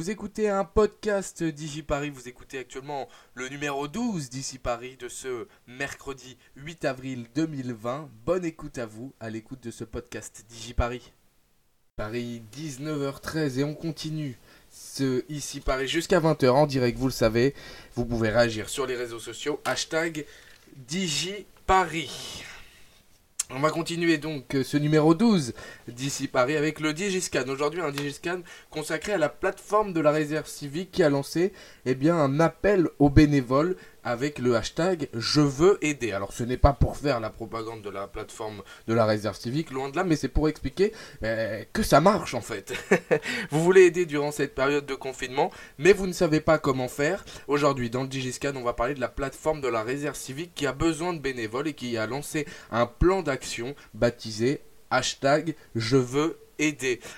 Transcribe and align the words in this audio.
Vous 0.00 0.08
écoutez 0.08 0.48
un 0.48 0.64
podcast 0.64 1.42
d'Ici 1.44 1.82
Paris, 1.82 2.08
vous 2.08 2.26
écoutez 2.26 2.56
actuellement 2.56 3.06
le 3.34 3.50
numéro 3.50 3.86
12 3.86 4.30
d'Ici 4.30 4.56
Paris 4.56 4.96
de 4.98 5.10
ce 5.10 5.46
mercredi 5.66 6.38
8 6.56 6.86
avril 6.86 7.26
2020. 7.34 8.08
Bonne 8.24 8.46
écoute 8.46 8.78
à 8.78 8.86
vous, 8.86 9.12
à 9.20 9.28
l'écoute 9.28 9.62
de 9.62 9.70
ce 9.70 9.84
podcast 9.84 10.46
d'Ici 10.48 10.72
Paris. 10.72 11.12
Paris 11.96 12.42
19h13 12.56 13.58
et 13.58 13.64
on 13.64 13.74
continue 13.74 14.38
ce 14.70 15.22
Ici 15.28 15.60
Paris 15.60 15.86
jusqu'à 15.86 16.18
20h 16.18 16.48
en 16.48 16.66
direct, 16.66 16.96
vous 16.96 17.08
le 17.08 17.12
savez. 17.12 17.54
Vous 17.94 18.06
pouvez 18.06 18.30
réagir 18.30 18.70
sur 18.70 18.86
les 18.86 18.96
réseaux 18.96 19.20
sociaux, 19.20 19.60
hashtag 19.66 20.24
DigiParis. 20.76 22.46
On 23.52 23.58
va 23.58 23.70
continuer 23.70 24.18
donc 24.18 24.54
euh, 24.54 24.62
ce 24.62 24.76
numéro 24.76 25.12
12 25.12 25.54
d'ici 25.88 26.28
Paris 26.28 26.56
avec 26.56 26.78
le 26.78 26.92
Digiscan. 26.92 27.42
Aujourd'hui 27.48 27.80
un 27.80 27.90
Digiscan 27.90 28.42
consacré 28.70 29.12
à 29.14 29.18
la 29.18 29.28
plateforme 29.28 29.92
de 29.92 30.00
la 30.00 30.12
réserve 30.12 30.46
civique 30.46 30.92
qui 30.92 31.02
a 31.02 31.10
lancé 31.10 31.52
eh 31.84 32.10
un 32.10 32.38
appel 32.38 32.88
aux 33.00 33.10
bénévoles 33.10 33.76
avec 34.04 34.38
le 34.38 34.56
hashtag 34.56 35.08
je 35.14 35.40
veux 35.40 35.78
aider. 35.82 36.12
Alors 36.12 36.32
ce 36.32 36.44
n'est 36.44 36.56
pas 36.56 36.72
pour 36.72 36.96
faire 36.96 37.20
la 37.20 37.30
propagande 37.30 37.82
de 37.82 37.90
la 37.90 38.06
plateforme 38.06 38.62
de 38.86 38.94
la 38.94 39.04
réserve 39.04 39.36
civique, 39.36 39.70
loin 39.70 39.88
de 39.88 39.96
là, 39.96 40.04
mais 40.04 40.16
c'est 40.16 40.28
pour 40.28 40.48
expliquer 40.48 40.92
euh, 41.22 41.64
que 41.72 41.82
ça 41.82 42.00
marche 42.00 42.34
en 42.34 42.40
fait. 42.40 42.72
vous 43.50 43.62
voulez 43.62 43.82
aider 43.82 44.06
durant 44.06 44.32
cette 44.32 44.54
période 44.54 44.86
de 44.86 44.94
confinement, 44.94 45.50
mais 45.78 45.92
vous 45.92 46.06
ne 46.06 46.12
savez 46.12 46.40
pas 46.40 46.58
comment 46.58 46.88
faire. 46.88 47.24
Aujourd'hui 47.48 47.90
dans 47.90 48.02
le 48.02 48.08
Digiscan, 48.08 48.52
on 48.56 48.62
va 48.62 48.72
parler 48.72 48.94
de 48.94 49.00
la 49.00 49.08
plateforme 49.08 49.60
de 49.60 49.68
la 49.68 49.82
réserve 49.82 50.16
civique 50.16 50.52
qui 50.54 50.66
a 50.66 50.72
besoin 50.72 51.12
de 51.12 51.18
bénévoles 51.18 51.68
et 51.68 51.74
qui 51.74 51.96
a 51.96 52.06
lancé 52.06 52.46
un 52.70 52.86
plan 52.86 53.22
d'action 53.22 53.74
baptisé 53.94 54.62
hashtag 54.90 55.54
je 55.74 55.96
veux 55.96 56.30
aider. 56.30 56.40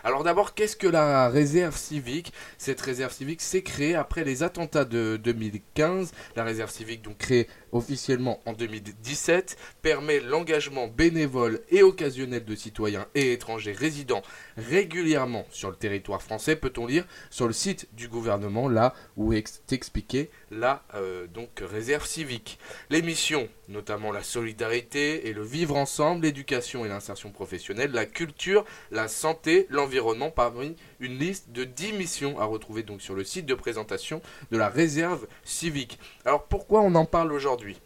Alors 0.04 0.22
d'abord, 0.22 0.54
qu'est-ce 0.54 0.76
que 0.76 0.86
la 0.86 1.28
réserve 1.28 1.76
civique? 1.76 2.32
Cette 2.58 2.80
réserve 2.80 3.12
civique 3.12 3.40
s'est 3.40 3.62
créée 3.62 3.96
après 3.96 4.22
les 4.22 4.44
attentats 4.44 4.84
de 4.84 5.18
2015. 5.22 6.12
La 6.36 6.44
réserve 6.44 6.70
civique, 6.70 7.02
donc 7.02 7.18
créée 7.18 7.48
officiellement 7.72 8.40
en 8.46 8.52
2017, 8.52 9.56
permet 9.82 10.20
l'engagement 10.20 10.86
bénévole 10.86 11.60
et 11.70 11.82
occasionnel 11.82 12.44
de 12.44 12.54
citoyens 12.54 13.06
et 13.14 13.32
étrangers 13.32 13.72
résidant 13.72 14.22
régulièrement 14.56 15.44
sur 15.50 15.70
le 15.70 15.76
territoire 15.76 16.22
français, 16.22 16.54
peut-on 16.54 16.86
lire 16.86 17.06
sur 17.30 17.46
le 17.46 17.52
site 17.52 17.88
du 17.94 18.08
gouvernement, 18.08 18.68
là 18.68 18.94
où 19.16 19.32
est 19.32 19.72
expliqué 19.72 20.30
la 20.52 20.84
euh, 20.94 21.26
donc, 21.26 21.60
réserve 21.60 22.06
civique. 22.06 22.58
Les 22.90 23.02
missions, 23.02 23.48
notamment 23.68 24.12
la 24.12 24.22
solidarité 24.22 25.26
et 25.28 25.32
le 25.32 25.42
vivre 25.42 25.76
ensemble, 25.76 26.26
l'éducation 26.26 26.84
et 26.84 26.88
l'insertion 26.88 27.30
professionnelle, 27.30 27.90
la 27.92 28.04
culture, 28.06 28.64
la 28.90 29.08
santé, 29.08 29.66
l'environnement, 29.70 30.30
parmi 30.30 30.76
une 31.00 31.18
liste 31.18 31.50
de 31.50 31.64
10 31.64 31.94
missions 31.94 32.38
à 32.38 32.44
retrouver 32.44 32.82
donc 32.82 33.00
sur 33.02 33.14
le 33.14 33.24
site 33.24 33.46
de 33.46 33.54
présentation 33.54 34.20
de 34.50 34.58
la 34.58 34.68
réserve 34.68 35.26
civique. 35.42 35.98
Alors 36.24 36.44
pourquoi 36.44 36.82
on 36.82 36.94
en 36.94 37.06
parle 37.06 37.32
aujourd'hui? 37.32 37.80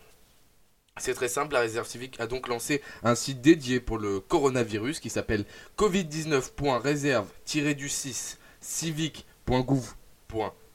C'est 0.98 1.14
très 1.14 1.28
simple, 1.28 1.52
la 1.52 1.60
réserve 1.60 1.86
civique 1.86 2.18
a 2.20 2.26
donc 2.26 2.48
lancé 2.48 2.80
un 3.02 3.14
site 3.14 3.42
dédié 3.42 3.80
pour 3.80 3.98
le 3.98 4.18
coronavirus 4.18 4.98
qui 4.98 5.10
s'appelle 5.10 5.44
covid19.réserve-du6 5.76 8.38
civique.gouv.fr. 8.60 10.65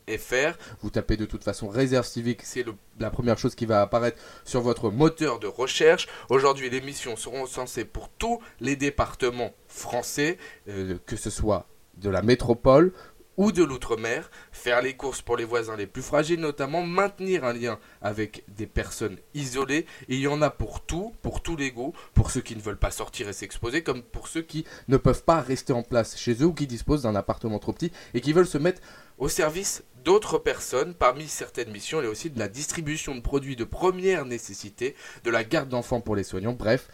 Vous 0.82 0.90
tapez 0.90 1.18
de 1.18 1.26
toute 1.26 1.44
façon 1.44 1.70
réserve 1.70 2.06
civique, 2.06 2.42
c'est 2.44 2.66
la 3.00 3.10
première 3.10 3.38
chose 3.38 3.56
qui 3.56 3.66
va 3.66 3.82
apparaître 3.82 4.18
sur 4.44 4.62
votre 4.62 4.90
moteur 4.90 5.40
de 5.40 5.48
recherche. 5.48 6.08
Aujourd'hui, 6.30 6.70
les 6.70 6.82
missions 6.82 7.16
seront 7.16 7.46
censées 7.46 7.86
pour 7.86 8.10
tous 8.10 8.40
les 8.60 8.76
départements 8.76 9.54
français, 9.68 10.38
euh, 10.68 10.98
que 11.06 11.16
ce 11.16 11.30
soit 11.30 11.68
de 11.98 12.10
la 12.10 12.22
métropole 12.22 12.94
ou 13.42 13.52
de 13.52 13.64
l'outre-mer, 13.64 14.30
faire 14.52 14.84
les 14.84 14.94
courses 14.94 15.24
pour 15.24 15.36
les 15.36 15.46
voisins 15.46 15.76
les 15.76 15.88
plus 15.88 16.04
fragiles, 16.04 16.40
notamment 16.40 16.84
maintenir 16.84 17.44
un 17.44 17.54
lien 17.54 17.80
avec 18.00 18.44
des 18.48 18.68
personnes 18.68 19.18
isolées. 19.34 19.88
Il 20.10 20.20
y 20.20 20.28
en 20.28 20.44
a 20.44 20.52
pour 20.52 20.82
tout, 20.82 21.16
pour 21.24 21.42
tous 21.42 21.56
les 21.56 21.72
goûts, 21.72 21.96
pour 22.14 22.30
ceux 22.30 22.42
qui 22.42 22.56
ne 22.56 22.62
veulent 22.62 22.78
pas 22.78 22.92
sortir 22.92 23.28
et 23.28 23.34
s'exposer, 23.34 23.82
comme 23.82 24.04
pour 24.04 24.28
ceux 24.28 24.44
qui 24.44 24.64
ne 24.90 24.98
peuvent 24.98 25.24
pas 25.24 25.42
rester 25.42 25.74
en 25.74 25.82
place 25.82 26.20
chez 26.20 26.34
eux 26.44 26.46
ou 26.46 26.54
qui 26.54 26.68
disposent 26.68 27.02
d'un 27.02 27.16
appartement 27.16 27.58
trop 27.58 27.74
petit 27.74 27.92
et 28.14 28.22
qui 28.22 28.32
veulent 28.32 28.46
se 28.46 28.60
mettre 28.60 28.80
au 29.18 29.28
service 29.28 29.84
d'autres 30.04 30.38
personnes. 30.38 30.94
Parmi 30.94 31.28
certaines 31.28 31.72
missions, 31.72 32.00
il 32.00 32.04
y 32.04 32.08
a 32.08 32.12
aussi 32.12 32.30
de 32.30 32.38
la 32.38 32.48
distribution 32.48 33.16
de 33.16 33.22
produits 33.22 33.56
de 33.56 33.64
première 33.64 34.26
nécessité, 34.26 34.96
de 35.24 35.32
la 35.32 35.44
garde 35.44 35.70
d'enfants 35.70 36.02
pour 36.02 36.16
les 36.16 36.24
soignants, 36.24 36.54
bref, 36.54 36.90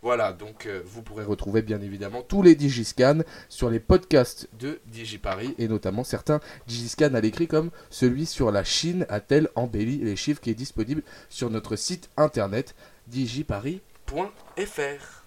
Voilà, 0.00 0.32
donc 0.32 0.66
euh, 0.66 0.80
vous 0.84 1.02
pourrez 1.02 1.24
retrouver 1.24 1.60
bien 1.60 1.80
évidemment 1.80 2.22
tous 2.22 2.42
les 2.42 2.54
Digiscans 2.54 3.22
sur 3.48 3.68
les 3.68 3.80
podcasts 3.80 4.48
de 4.58 4.78
DigiParis 4.86 5.56
et 5.58 5.66
notamment 5.66 6.04
certains 6.04 6.40
Digiscans 6.68 7.14
à 7.14 7.20
l'écrit 7.20 7.48
comme 7.48 7.70
celui 7.90 8.24
sur 8.24 8.52
la 8.52 8.62
Chine 8.62 9.06
a-t-elle 9.08 9.48
embelli 9.56 9.98
les 9.98 10.14
chiffres 10.14 10.40
qui 10.40 10.50
est 10.50 10.54
disponible 10.54 11.02
sur 11.28 11.50
notre 11.50 11.74
site 11.74 12.10
internet 12.16 12.76
digiparis.fr. 13.08 15.18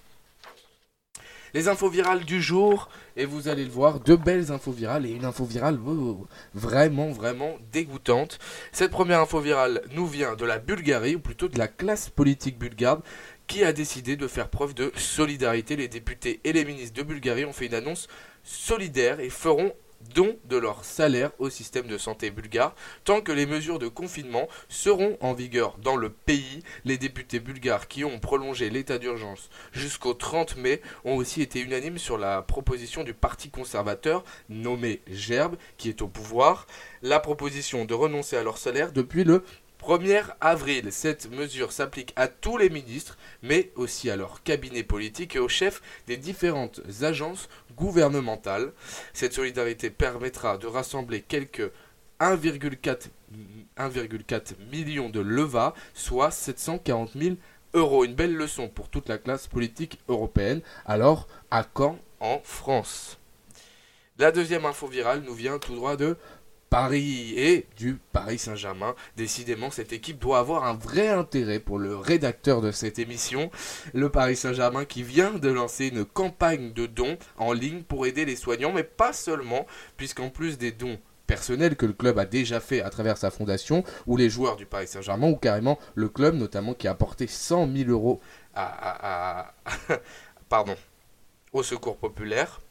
Les 1.54 1.68
infos 1.68 1.90
virales 1.90 2.24
du 2.24 2.42
jour, 2.42 2.88
et 3.18 3.26
vous 3.26 3.50
allez 3.50 3.66
le 3.66 3.72
voir, 3.72 4.00
deux 4.00 4.16
belles 4.16 4.54
infos 4.54 4.72
virales 4.72 5.06
et 5.06 5.12
une 5.12 5.26
info 5.26 5.44
virale 5.44 5.78
oh, 5.86 6.26
vraiment, 6.54 7.10
vraiment 7.10 7.58
dégoûtante. 7.74 8.40
Cette 8.72 8.92
première 8.92 9.20
info 9.20 9.42
virale 9.42 9.82
nous 9.94 10.08
vient 10.08 10.36
de 10.36 10.46
la 10.46 10.60
Bulgarie, 10.60 11.18
ou 11.18 11.20
plutôt 11.20 11.50
de 11.50 11.60
la 11.60 11.68
classe 11.68 12.08
politique 12.08 12.58
bulgare, 12.58 13.02
qui 13.52 13.66
a 13.66 13.74
décidé 13.74 14.16
de 14.16 14.28
faire 14.30 14.48
preuve 14.48 14.74
de 14.74 14.94
solidarité. 14.96 15.76
Les 15.76 15.90
députés 15.90 16.40
et 16.46 16.54
les 16.54 16.64
ministres 16.64 16.96
de 16.96 17.04
Bulgarie 17.04 17.44
ont 17.44 17.52
fait 17.52 17.66
une 17.66 17.74
annonce 17.74 18.08
solidaire 18.46 19.20
et 19.20 19.30
feront 19.30 19.74
don 20.16 20.38
de 20.46 20.56
leur 20.56 20.86
salaire 20.86 21.32
au 21.38 21.50
système 21.50 21.86
de 21.86 21.98
santé 21.98 22.32
bulgare 22.32 22.74
tant 23.04 23.20
que 23.20 23.34
les 23.34 23.46
mesures 23.46 23.78
de 23.78 23.90
confinement 23.90 24.48
seront 24.70 25.18
en 25.20 25.34
vigueur 25.34 25.78
dans 25.80 25.98
le 25.98 26.10
pays. 26.10 26.64
Les 26.86 26.98
députés 26.98 27.42
bulgares 27.42 27.90
qui 27.90 28.06
ont 28.06 28.20
prolongé 28.20 28.70
l'état 28.70 28.98
d'urgence 28.98 29.50
jusqu'au 29.74 30.14
30 30.14 30.56
mai 30.56 30.82
ont 31.04 31.18
aussi 31.18 31.42
été 31.42 31.60
unanimes 31.60 31.98
sur 31.98 32.18
la 32.18 32.42
proposition 32.44 33.04
du 33.04 33.14
Parti 33.14 33.50
conservateur 33.50 34.24
nommé 34.48 35.02
Gerbe 35.12 35.58
qui 35.76 35.90
est 35.90 36.02
au 36.02 36.08
pouvoir. 36.08 36.68
La 37.02 37.20
proposition 37.20 37.84
de 37.84 37.94
renoncer 37.94 38.38
à 38.38 38.44
leur 38.44 38.58
salaire 38.58 38.94
depuis 38.94 39.26
le 39.26 39.44
1er 39.82 40.24
avril. 40.42 40.92
Cette 40.92 41.32
mesure 41.32 41.72
s'applique 41.72 42.14
à 42.16 42.28
tous 42.28 42.58
les 42.58 42.70
ministres, 42.70 43.18
mais 43.42 43.72
aussi 43.76 44.12
à 44.12 44.16
leurs 44.16 44.44
cabinets 44.44 44.84
politiques 44.84 45.36
et 45.36 45.40
aux 45.40 45.50
chefs 45.50 45.82
des 46.08 46.18
différentes 46.18 46.82
agences 47.02 47.50
gouvernementales. 47.76 48.74
Cette 49.14 49.34
solidarité 49.34 49.90
permettra 49.90 50.58
de 50.58 50.68
rassembler 50.68 51.22
quelques 51.22 51.72
1,4 52.20 53.10
million 54.72 55.10
de 55.10 55.20
leva, 55.20 55.74
soit 55.96 56.30
740 56.30 57.12
000 57.16 57.36
euros. 57.74 58.06
Une 58.06 58.14
belle 58.14 58.36
leçon 58.36 58.70
pour 58.70 58.90
toute 58.90 59.10
la 59.10 59.18
classe 59.18 59.48
politique 59.48 59.98
européenne. 60.08 60.62
Alors, 60.86 61.28
à 61.50 61.64
quand 61.64 61.98
en 62.20 62.40
France? 62.44 63.18
La 64.20 64.32
deuxième 64.32 64.66
info 64.66 64.86
virale 64.86 65.24
nous 65.26 65.34
vient 65.34 65.58
tout 65.58 65.74
droit 65.74 65.96
de 65.96 66.16
Paris 66.72 67.34
et 67.36 67.66
du 67.76 68.00
Paris 68.14 68.38
Saint-Germain. 68.38 68.96
Décidément, 69.18 69.72
cette 69.72 69.92
équipe 69.92 70.20
doit 70.20 70.40
avoir 70.40 70.64
un 70.64 70.74
vrai 70.74 71.10
intérêt 71.10 71.60
pour 71.60 71.78
le 71.78 71.98
rédacteur 71.98 72.62
de 72.62 72.72
cette 72.72 72.98
émission, 72.98 73.52
le 73.94 74.08
Paris 74.08 74.38
Saint-Germain 74.38 74.86
qui 74.86 75.04
vient 75.04 75.34
de 75.34 75.50
lancer 75.50 75.88
une 75.88 76.06
campagne 76.06 76.72
de 76.72 76.86
dons 76.86 77.18
en 77.38 77.52
ligne 77.52 77.84
pour 77.84 78.06
aider 78.06 78.24
les 78.24 78.38
soignants, 78.38 78.72
mais 78.72 78.86
pas 78.86 79.12
seulement, 79.12 79.68
puisqu'en 79.98 80.30
plus 80.30 80.58
des 80.58 80.72
dons 80.72 80.98
personnels 81.28 81.76
que 81.76 81.86
le 81.86 81.92
club 81.92 82.18
a 82.18 82.26
déjà 82.26 82.62
fait 82.62 82.82
à 82.82 82.90
travers 82.90 83.18
sa 83.18 83.32
fondation, 83.32 83.84
ou 84.08 84.16
les 84.16 84.30
joueurs 84.30 84.56
du 84.56 84.66
Paris 84.66 84.88
Saint-Germain, 84.88 85.30
ou 85.30 85.36
carrément 85.36 85.78
le 85.96 86.08
club 86.08 86.36
notamment 86.36 86.74
qui 86.74 86.88
a 86.88 86.92
apporté 86.92 87.28
100 87.28 87.70
000 87.76 87.90
euros 87.90 88.22
à, 88.56 89.54
au 91.52 91.64
secours 91.64 91.98
populaire. 91.98 92.62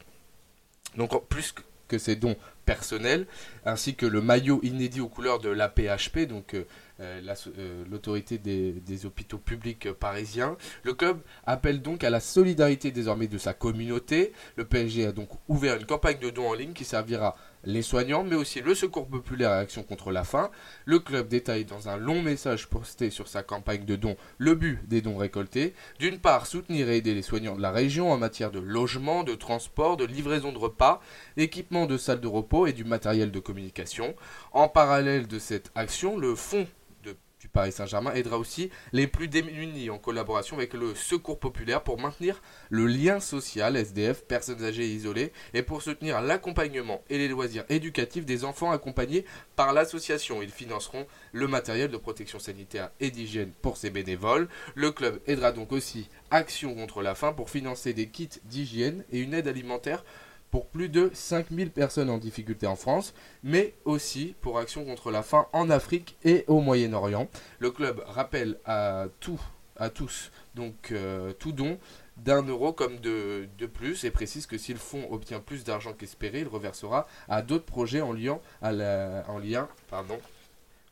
Donc 0.97 1.27
plus 1.27 1.53
que 1.87 1.99
ces 1.99 2.15
dons 2.15 2.35
personnels, 2.65 3.25
ainsi 3.65 3.95
que 3.95 4.05
le 4.05 4.21
maillot 4.21 4.59
inédit 4.63 5.01
aux 5.01 5.07
couleurs 5.07 5.39
de 5.39 5.49
l'APHP, 5.49 6.27
donc 6.27 6.53
euh, 6.53 6.65
euh, 6.99 7.21
euh, 7.57 7.83
l'autorité 7.89 8.37
des, 8.37 8.73
des, 8.73 9.05
hôpitaux 9.05 9.37
publics 9.37 9.91
parisiens. 9.93 10.55
Le 10.83 10.93
club 10.93 11.19
appelle 11.45 11.81
donc 11.81 12.03
à 12.03 12.09
la 12.09 12.19
solidarité 12.19 12.91
désormais 12.91 13.27
de 13.27 13.37
sa 13.37 13.53
communauté. 13.53 14.33
Le 14.55 14.65
PSG 14.65 15.07
a 15.07 15.11
donc 15.11 15.29
ouvert 15.47 15.77
une 15.77 15.85
campagne 15.85 16.19
de 16.19 16.29
dons 16.29 16.49
en 16.49 16.53
ligne 16.53 16.73
qui 16.73 16.85
servira 16.85 17.35
les 17.63 17.81
soignants, 17.81 18.23
mais 18.23 18.35
aussi 18.35 18.61
le 18.61 18.75
Secours 18.75 19.07
populaire 19.07 19.51
et 19.51 19.59
Action 19.59 19.83
contre 19.83 20.11
la 20.11 20.23
faim. 20.23 20.49
Le 20.85 20.99
club 20.99 21.27
détaille 21.27 21.65
dans 21.65 21.89
un 21.89 21.97
long 21.97 22.21
message 22.21 22.67
posté 22.67 23.09
sur 23.09 23.27
sa 23.27 23.43
campagne 23.43 23.85
de 23.85 23.95
dons 23.95 24.17
le 24.37 24.55
but 24.55 24.79
des 24.87 25.01
dons 25.01 25.17
récoltés. 25.17 25.73
D'une 25.99 26.19
part, 26.19 26.47
soutenir 26.47 26.89
et 26.89 26.97
aider 26.97 27.13
les 27.13 27.21
soignants 27.21 27.55
de 27.55 27.61
la 27.61 27.71
région 27.71 28.11
en 28.11 28.17
matière 28.17 28.51
de 28.51 28.59
logement, 28.59 29.23
de 29.23 29.35
transport, 29.35 29.97
de 29.97 30.05
livraison 30.05 30.51
de 30.51 30.57
repas, 30.57 31.01
d'équipement 31.37 31.85
de 31.85 31.97
salles 31.97 32.21
de 32.21 32.27
repos 32.27 32.67
et 32.67 32.73
du 32.73 32.83
matériel 32.83 33.31
de 33.31 33.39
communication. 33.39 34.15
En 34.51 34.67
parallèle 34.67 35.27
de 35.27 35.39
cette 35.39 35.71
action, 35.75 36.17
le 36.17 36.35
fonds 36.35 36.67
du 37.41 37.49
Paris 37.49 37.71
Saint-Germain 37.71 38.13
aidera 38.13 38.37
aussi 38.37 38.69
les 38.93 39.07
plus 39.07 39.27
démunis 39.27 39.89
en 39.89 39.97
collaboration 39.97 40.57
avec 40.57 40.75
le 40.75 40.93
Secours 40.93 41.39
populaire 41.39 41.81
pour 41.81 41.99
maintenir 41.99 42.39
le 42.69 42.85
lien 42.85 43.19
social 43.19 43.75
SDF, 43.75 44.23
personnes 44.25 44.63
âgées 44.63 44.87
isolées, 44.87 45.33
et 45.55 45.63
pour 45.63 45.81
soutenir 45.81 46.21
l'accompagnement 46.21 47.01
et 47.09 47.17
les 47.17 47.27
loisirs 47.27 47.65
éducatifs 47.69 48.25
des 48.25 48.45
enfants 48.45 48.69
accompagnés 48.69 49.25
par 49.55 49.73
l'association. 49.73 50.43
Ils 50.43 50.51
financeront 50.51 51.07
le 51.31 51.47
matériel 51.47 51.89
de 51.89 51.97
protection 51.97 52.37
sanitaire 52.37 52.91
et 52.99 53.09
d'hygiène 53.09 53.51
pour 53.63 53.75
ces 53.75 53.89
bénévoles. 53.89 54.47
Le 54.75 54.91
club 54.91 55.19
aidera 55.25 55.51
donc 55.51 55.71
aussi 55.71 56.09
Action 56.29 56.75
contre 56.75 57.01
la 57.01 57.15
faim 57.15 57.33
pour 57.33 57.49
financer 57.49 57.93
des 57.93 58.07
kits 58.07 58.29
d'hygiène 58.45 59.03
et 59.11 59.19
une 59.19 59.33
aide 59.33 59.47
alimentaire 59.47 60.03
pour 60.51 60.67
plus 60.67 60.89
de 60.89 61.09
5000 61.13 61.71
personnes 61.71 62.09
en 62.09 62.17
difficulté 62.17 62.67
en 62.67 62.75
France, 62.75 63.13
mais 63.41 63.73
aussi 63.85 64.35
pour 64.41 64.59
Action 64.59 64.85
contre 64.85 65.09
la 65.09 65.23
faim 65.23 65.47
en 65.53 65.69
Afrique 65.69 66.17
et 66.23 66.43
au 66.47 66.59
Moyen-Orient. 66.59 67.29
Le 67.59 67.71
club 67.71 68.03
rappelle 68.05 68.59
à, 68.65 69.05
tout, 69.21 69.39
à 69.77 69.89
tous 69.89 70.31
donc 70.53 70.91
euh, 70.91 71.33
tout 71.33 71.53
don 71.53 71.79
d'un 72.17 72.43
euro 72.43 72.73
comme 72.73 72.99
de, 72.99 73.47
de, 73.57 73.65
plus 73.65 74.03
et 74.03 74.11
précise 74.11 74.45
que 74.45 74.57
si 74.57 74.73
le 74.73 74.79
fonds 74.79 75.07
obtient 75.11 75.39
plus 75.39 75.63
d'argent 75.63 75.93
qu'espéré, 75.93 76.41
il 76.41 76.47
reversera 76.47 77.07
à 77.29 77.41
d'autres 77.41 77.65
projets 77.65 78.01
en 78.01 78.13
lien, 78.13 78.39
à 78.61 78.71
la, 78.71 79.23
en 79.27 79.39
lien, 79.39 79.67
pardon, 79.89 80.19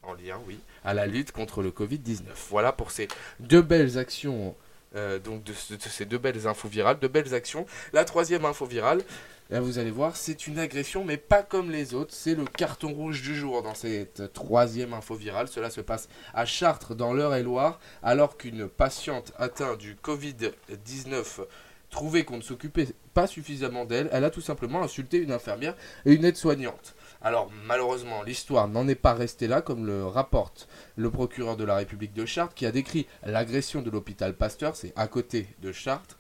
en 0.01 0.13
lien, 0.13 0.39
oui, 0.47 0.57
à 0.83 0.93
la 0.93 1.05
lutte 1.05 1.31
contre 1.31 1.61
le 1.61 1.71
Covid-19. 1.71 2.23
Voilà 2.49 2.71
pour 2.71 2.89
ces 2.89 3.07
deux 3.39 3.61
belles 3.61 3.99
actions, 3.99 4.55
euh, 4.95 5.19
donc 5.19 5.43
de, 5.43 5.51
de, 5.51 5.81
ces 5.81 6.05
deux 6.05 6.17
belles 6.17 6.47
infos 6.47 6.67
virales, 6.67 6.97
de 6.99 7.07
belles 7.07 7.35
actions. 7.35 7.65
La 7.93 8.05
troisième 8.05 8.45
info 8.45 8.65
virale, 8.65 9.03
Là, 9.51 9.61
vous 9.61 9.79
allez 9.79 9.89
voir, 9.89 10.15
c'est 10.15 10.45
une 10.45 10.59
agression, 10.59 11.03
mais 11.03 11.17
pas 11.17 11.41
comme 11.41 11.71
les 11.71 11.95
autres. 11.95 12.13
C'est 12.13 12.35
le 12.35 12.45
carton 12.45 12.93
rouge 12.93 13.23
du 13.23 13.35
jour 13.35 13.63
dans 13.63 13.73
cette 13.73 14.31
troisième 14.31 14.93
info 14.93 15.15
virale. 15.15 15.47
Cela 15.47 15.71
se 15.71 15.81
passe 15.81 16.07
à 16.35 16.45
Chartres, 16.45 16.93
dans 16.93 17.13
l'Eure-et-Loire, 17.13 17.79
alors 18.03 18.37
qu'une 18.37 18.69
patiente 18.69 19.33
atteinte 19.39 19.79
du 19.79 19.95
Covid-19 19.95 21.47
trouvait 21.89 22.25
qu'on 22.25 22.37
ne 22.37 22.43
s'occupait 22.43 22.89
pas 23.15 23.25
suffisamment 23.25 23.85
d'elle, 23.85 24.07
elle 24.11 24.23
a 24.23 24.29
tout 24.29 24.41
simplement 24.41 24.83
insulté 24.83 25.17
une 25.17 25.31
infirmière 25.31 25.75
et 26.05 26.13
une 26.13 26.25
aide-soignante. 26.25 26.93
Alors 27.19 27.49
malheureusement, 27.65 28.21
l'histoire 28.21 28.67
n'en 28.67 28.87
est 28.87 28.93
pas 28.93 29.15
restée 29.15 29.47
là, 29.47 29.63
comme 29.63 29.87
le 29.87 30.05
rapporte 30.05 30.67
le 30.95 31.09
procureur 31.09 31.57
de 31.57 31.63
la 31.63 31.75
République 31.75 32.13
de 32.13 32.27
Chartres, 32.27 32.53
qui 32.53 32.67
a 32.67 32.71
décrit 32.71 33.07
l'agression 33.23 33.81
de 33.81 33.89
l'hôpital 33.89 34.35
Pasteur, 34.35 34.75
c'est 34.75 34.93
à 34.95 35.07
côté 35.07 35.47
de 35.63 35.71
Chartres, 35.71 36.19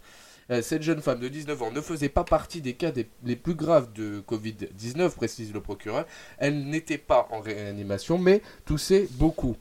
cette 0.61 0.81
jeune 0.81 1.01
femme 1.01 1.19
de 1.19 1.27
19 1.27 1.61
ans 1.61 1.71
ne 1.71 1.81
faisait 1.81 2.09
pas 2.09 2.23
partie 2.23 2.61
des 2.61 2.73
cas 2.73 2.91
les 3.23 3.35
plus 3.35 3.53
graves 3.53 3.93
de 3.93 4.21
Covid-19, 4.27 5.11
précise 5.11 5.53
le 5.53 5.61
procureur. 5.61 6.05
Elle 6.37 6.65
n'était 6.65 6.97
pas 6.97 7.27
en 7.31 7.39
réanimation, 7.39 8.17
mais 8.17 8.41
toussait 8.65 9.07
beaucoup. 9.11 9.55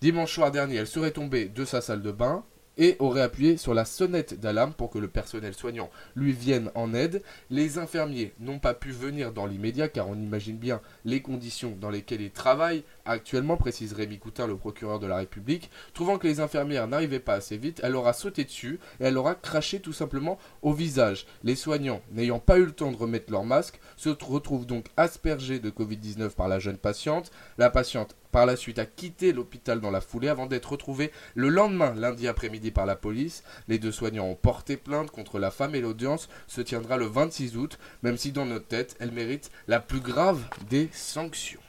Dimanche 0.00 0.34
soir 0.34 0.50
dernier, 0.50 0.76
elle 0.76 0.86
serait 0.86 1.12
tombée 1.12 1.46
de 1.46 1.64
sa 1.64 1.80
salle 1.80 2.02
de 2.02 2.10
bain 2.10 2.44
et 2.78 2.96
aurait 2.98 3.22
appuyé 3.22 3.56
sur 3.56 3.74
la 3.74 3.84
sonnette 3.84 4.40
d'alarme 4.40 4.72
pour 4.72 4.90
que 4.90 4.98
le 4.98 5.08
personnel 5.08 5.54
soignant 5.54 5.90
lui 6.16 6.32
vienne 6.32 6.70
en 6.74 6.94
aide. 6.94 7.22
Les 7.50 7.78
infirmiers 7.78 8.32
n'ont 8.40 8.58
pas 8.58 8.74
pu 8.74 8.90
venir 8.90 9.32
dans 9.32 9.46
l'immédiat 9.46 9.88
car 9.88 10.08
on 10.08 10.14
imagine 10.14 10.56
bien 10.56 10.80
les 11.04 11.22
conditions 11.22 11.76
dans 11.80 11.90
lesquelles 11.90 12.20
ils 12.20 12.30
travaillent 12.30 12.84
actuellement, 13.04 13.56
précise 13.56 13.92
Rémi 13.92 14.18
Coutin, 14.18 14.46
le 14.46 14.56
procureur 14.56 14.98
de 14.98 15.06
la 15.06 15.16
République. 15.16 15.70
Trouvant 15.94 16.18
que 16.18 16.26
les 16.26 16.40
infirmières 16.40 16.88
n'arrivaient 16.88 17.20
pas 17.20 17.34
assez 17.34 17.56
vite, 17.56 17.80
elle 17.82 17.96
aura 17.96 18.12
sauté 18.12 18.44
dessus 18.44 18.78
et 19.00 19.04
elle 19.04 19.18
aura 19.18 19.34
craché 19.34 19.80
tout 19.80 19.92
simplement 19.92 20.38
au 20.62 20.72
visage. 20.72 21.26
Les 21.42 21.56
soignants, 21.56 22.02
n'ayant 22.12 22.38
pas 22.38 22.58
eu 22.58 22.64
le 22.64 22.72
temps 22.72 22.92
de 22.92 22.96
remettre 22.96 23.32
leur 23.32 23.44
masque, 23.44 23.80
se 23.96 24.10
retrouvent 24.10 24.66
donc 24.66 24.86
aspergés 24.96 25.58
de 25.58 25.70
Covid-19 25.70 26.30
par 26.30 26.48
la 26.48 26.58
jeune 26.58 26.78
patiente. 26.78 27.30
La 27.58 27.70
patiente 27.70 28.16
par 28.32 28.46
la 28.46 28.56
suite 28.56 28.78
a 28.78 28.86
quitté 28.86 29.32
l'hôpital 29.32 29.80
dans 29.80 29.90
la 29.90 30.00
foulée 30.00 30.28
avant 30.28 30.46
d'être 30.46 30.72
retrouvée 30.72 31.12
le 31.34 31.50
lendemain, 31.50 31.94
lundi 31.94 32.26
après-midi, 32.26 32.70
par 32.70 32.86
la 32.86 32.96
police. 32.96 33.44
Les 33.68 33.78
deux 33.78 33.92
soignants 33.92 34.26
ont 34.26 34.34
porté 34.34 34.78
plainte 34.78 35.10
contre 35.10 35.38
la 35.38 35.50
femme 35.50 35.74
et 35.74 35.82
l'audience 35.82 36.30
se 36.46 36.62
tiendra 36.62 36.96
le 36.96 37.04
26 37.04 37.56
août, 37.58 37.78
même 38.02 38.16
si 38.16 38.32
dans 38.32 38.46
notre 38.46 38.66
tête, 38.66 38.96
elle 39.00 39.12
mérite 39.12 39.50
la 39.68 39.80
plus 39.80 40.00
grave 40.00 40.40
des 40.70 40.88
sanctions. 40.92 41.60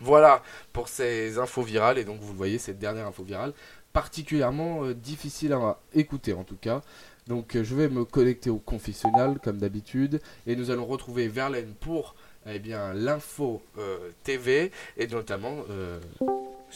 Voilà 0.00 0.42
pour 0.72 0.88
ces 0.88 1.38
infos 1.38 1.62
virales, 1.62 1.98
et 1.98 2.04
donc 2.04 2.20
vous 2.20 2.32
le 2.32 2.36
voyez, 2.36 2.58
cette 2.58 2.78
dernière 2.78 3.06
info 3.06 3.22
virale, 3.22 3.52
particulièrement 3.92 4.84
euh, 4.84 4.94
difficile 4.94 5.52
à 5.52 5.78
écouter 5.94 6.32
en 6.32 6.44
tout 6.44 6.56
cas. 6.56 6.82
Donc 7.28 7.56
euh, 7.56 7.64
je 7.64 7.74
vais 7.74 7.88
me 7.88 8.04
connecter 8.04 8.50
au 8.50 8.58
confessionnal 8.58 9.38
comme 9.42 9.58
d'habitude, 9.58 10.20
et 10.46 10.56
nous 10.56 10.70
allons 10.70 10.86
retrouver 10.86 11.28
Verlaine 11.28 11.74
pour 11.80 12.16
eh 12.46 12.58
bien, 12.58 12.92
l'info 12.92 13.62
euh, 13.78 14.10
TV 14.22 14.70
et 14.96 15.06
notamment 15.06 15.54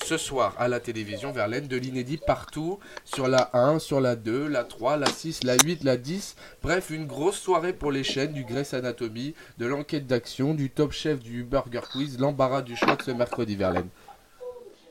ce 0.04 0.16
soir 0.16 0.54
à 0.58 0.68
la 0.68 0.80
télévision 0.80 1.32
Verlaine 1.32 1.66
de 1.66 1.76
l'inédit 1.76 2.18
partout 2.18 2.78
sur 3.04 3.28
la 3.28 3.50
1, 3.52 3.78
sur 3.78 4.00
la 4.00 4.16
2, 4.16 4.48
la 4.48 4.64
3, 4.64 4.96
la 4.96 5.06
6, 5.06 5.44
la 5.44 5.54
8, 5.54 5.84
la 5.84 5.96
10. 5.96 6.36
Bref, 6.62 6.90
une 6.90 7.06
grosse 7.06 7.38
soirée 7.38 7.72
pour 7.72 7.92
les 7.92 8.04
chaînes 8.04 8.32
du 8.32 8.44
Grèce 8.44 8.74
Anatomy, 8.74 9.34
de 9.58 9.66
l'enquête 9.66 10.06
d'action, 10.06 10.54
du 10.54 10.70
Top 10.70 10.92
Chef, 10.92 11.20
du 11.20 11.44
Burger 11.44 11.82
Quiz, 11.90 12.18
l'embarras 12.18 12.62
du 12.62 12.76
choix 12.76 12.96
de 12.96 13.02
ce 13.02 13.10
mercredi 13.10 13.56
Verlaine. 13.56 13.88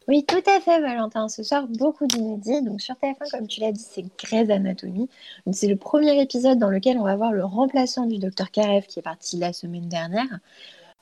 Oui, 0.07 0.23
tout 0.25 0.43
à 0.49 0.61
fait, 0.61 0.79
Valentin. 0.79 1.27
Ce 1.27 1.43
soir, 1.43 1.67
beaucoup 1.67 2.07
d'inédits. 2.07 2.61
Donc, 2.61 2.79
sur 2.79 2.95
TF1, 2.95 3.29
comme 3.29 3.47
tu 3.47 3.59
l'as 3.59 3.73
dit, 3.73 3.85
c'est 3.85 4.05
Grey's 4.17 4.49
Anatomy. 4.49 5.09
C'est 5.51 5.67
le 5.67 5.75
premier 5.75 6.21
épisode 6.21 6.59
dans 6.59 6.69
lequel 6.69 6.97
on 6.97 7.03
va 7.03 7.17
voir 7.17 7.33
le 7.33 7.43
remplaçant 7.43 8.05
du 8.05 8.17
docteur 8.17 8.49
Karev 8.49 8.85
qui 8.87 8.99
est 8.99 9.01
parti 9.01 9.35
la 9.37 9.51
semaine 9.51 9.89
dernière. 9.89 10.39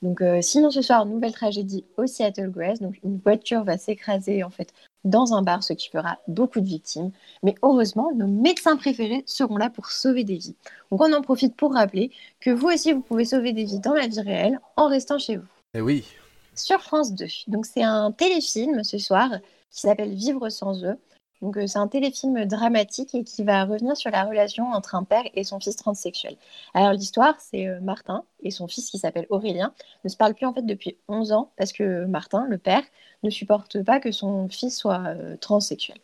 Donc, 0.02 0.22
euh, 0.22 0.42
sinon, 0.42 0.70
ce 0.72 0.82
soir, 0.82 1.06
nouvelle 1.06 1.32
tragédie 1.32 1.86
au 1.98 2.06
Seattle 2.06 2.50
Grace. 2.50 2.80
Donc, 2.80 3.00
une 3.04 3.18
voiture 3.18 3.64
va 3.64 3.78
s'écraser, 3.78 4.44
en 4.44 4.50
fait, 4.50 4.74
dans 5.04 5.34
un 5.34 5.42
bar, 5.42 5.64
ce 5.64 5.74
qui 5.74 5.90
fera 5.90 6.18
beaucoup 6.28 6.60
de 6.60 6.68
victimes. 6.68 7.12
Mais 7.44 7.56
heureusement, 7.64 8.12
nos 8.16 8.28
médecins 8.28 8.78
préférés 8.78 9.24
seront 9.26 9.58
là 9.58 9.70
pour 9.70 9.88
sauver 9.88 10.24
des 10.24 10.38
vies. 10.38 10.56
Donc, 10.92 11.02
on 11.02 11.14
en 11.14 11.22
profite 11.22 11.56
pour 11.56 11.74
rappeler 11.74 12.12
que 12.40 12.52
vous 12.52 12.68
aussi, 12.68 12.94
vous 12.94 13.02
pouvez 13.02 13.26
sauver 13.26 13.54
des 13.54 13.64
vies 13.64 13.80
dans 13.80 13.94
la 13.94 14.08
vie 14.08 14.22
réelle 14.22 14.60
en 14.76 14.88
restant 14.88 15.18
chez 15.18 15.38
vous. 15.38 15.48
Eh 15.74 15.82
oui, 15.82 16.06
sur 16.56 16.82
France 16.82 17.14
2. 17.14 17.26
Donc 17.48 17.66
c'est 17.66 17.84
un 17.84 18.12
téléfilm 18.12 18.84
ce 18.84 18.98
soir 18.98 19.30
qui 19.72 19.82
s'appelle 19.82 20.14
Vivre 20.14 20.50
sans 20.50 20.84
eux. 20.84 20.98
Donc 21.42 21.58
euh, 21.58 21.68
c'est 21.68 21.80
un 21.80 21.88
téléfilm 21.88 22.46
dramatique 22.46 23.14
et 23.14 23.24
qui 23.24 23.44
va 23.44 23.66
revenir 23.66 23.98
sur 23.98 24.10
la 24.12 24.24
relation 24.24 24.66
entre 24.72 24.96
un 24.96 25.04
père 25.04 25.24
et 25.34 25.44
son 25.44 25.60
fils 25.60 25.76
transsexuel. 25.76 26.38
Alors 26.74 26.94
l'histoire, 26.94 27.36
c'est 27.40 27.68
euh, 27.68 27.80
Martin 27.82 28.24
et 28.42 28.52
son 28.52 28.68
fils 28.68 28.90
qui 28.90 28.98
s'appelle 28.98 29.28
Aurélien 29.30 29.74
ne 30.04 30.10
se 30.10 30.18
parlent 30.18 30.34
plus 30.34 30.46
en 30.46 30.54
fait 30.54 30.66
depuis 30.66 30.98
11 31.08 31.32
ans 31.34 31.52
parce 31.58 31.74
que 31.74 32.06
Martin, 32.06 32.46
le 32.48 32.58
père, 32.58 32.84
ne 33.24 33.30
supporte 33.30 33.84
pas 33.84 34.00
que 34.00 34.12
son 34.12 34.48
fils 34.50 34.78
soit 34.78 35.04
euh, 35.08 35.36
transsexuel. 35.38 35.98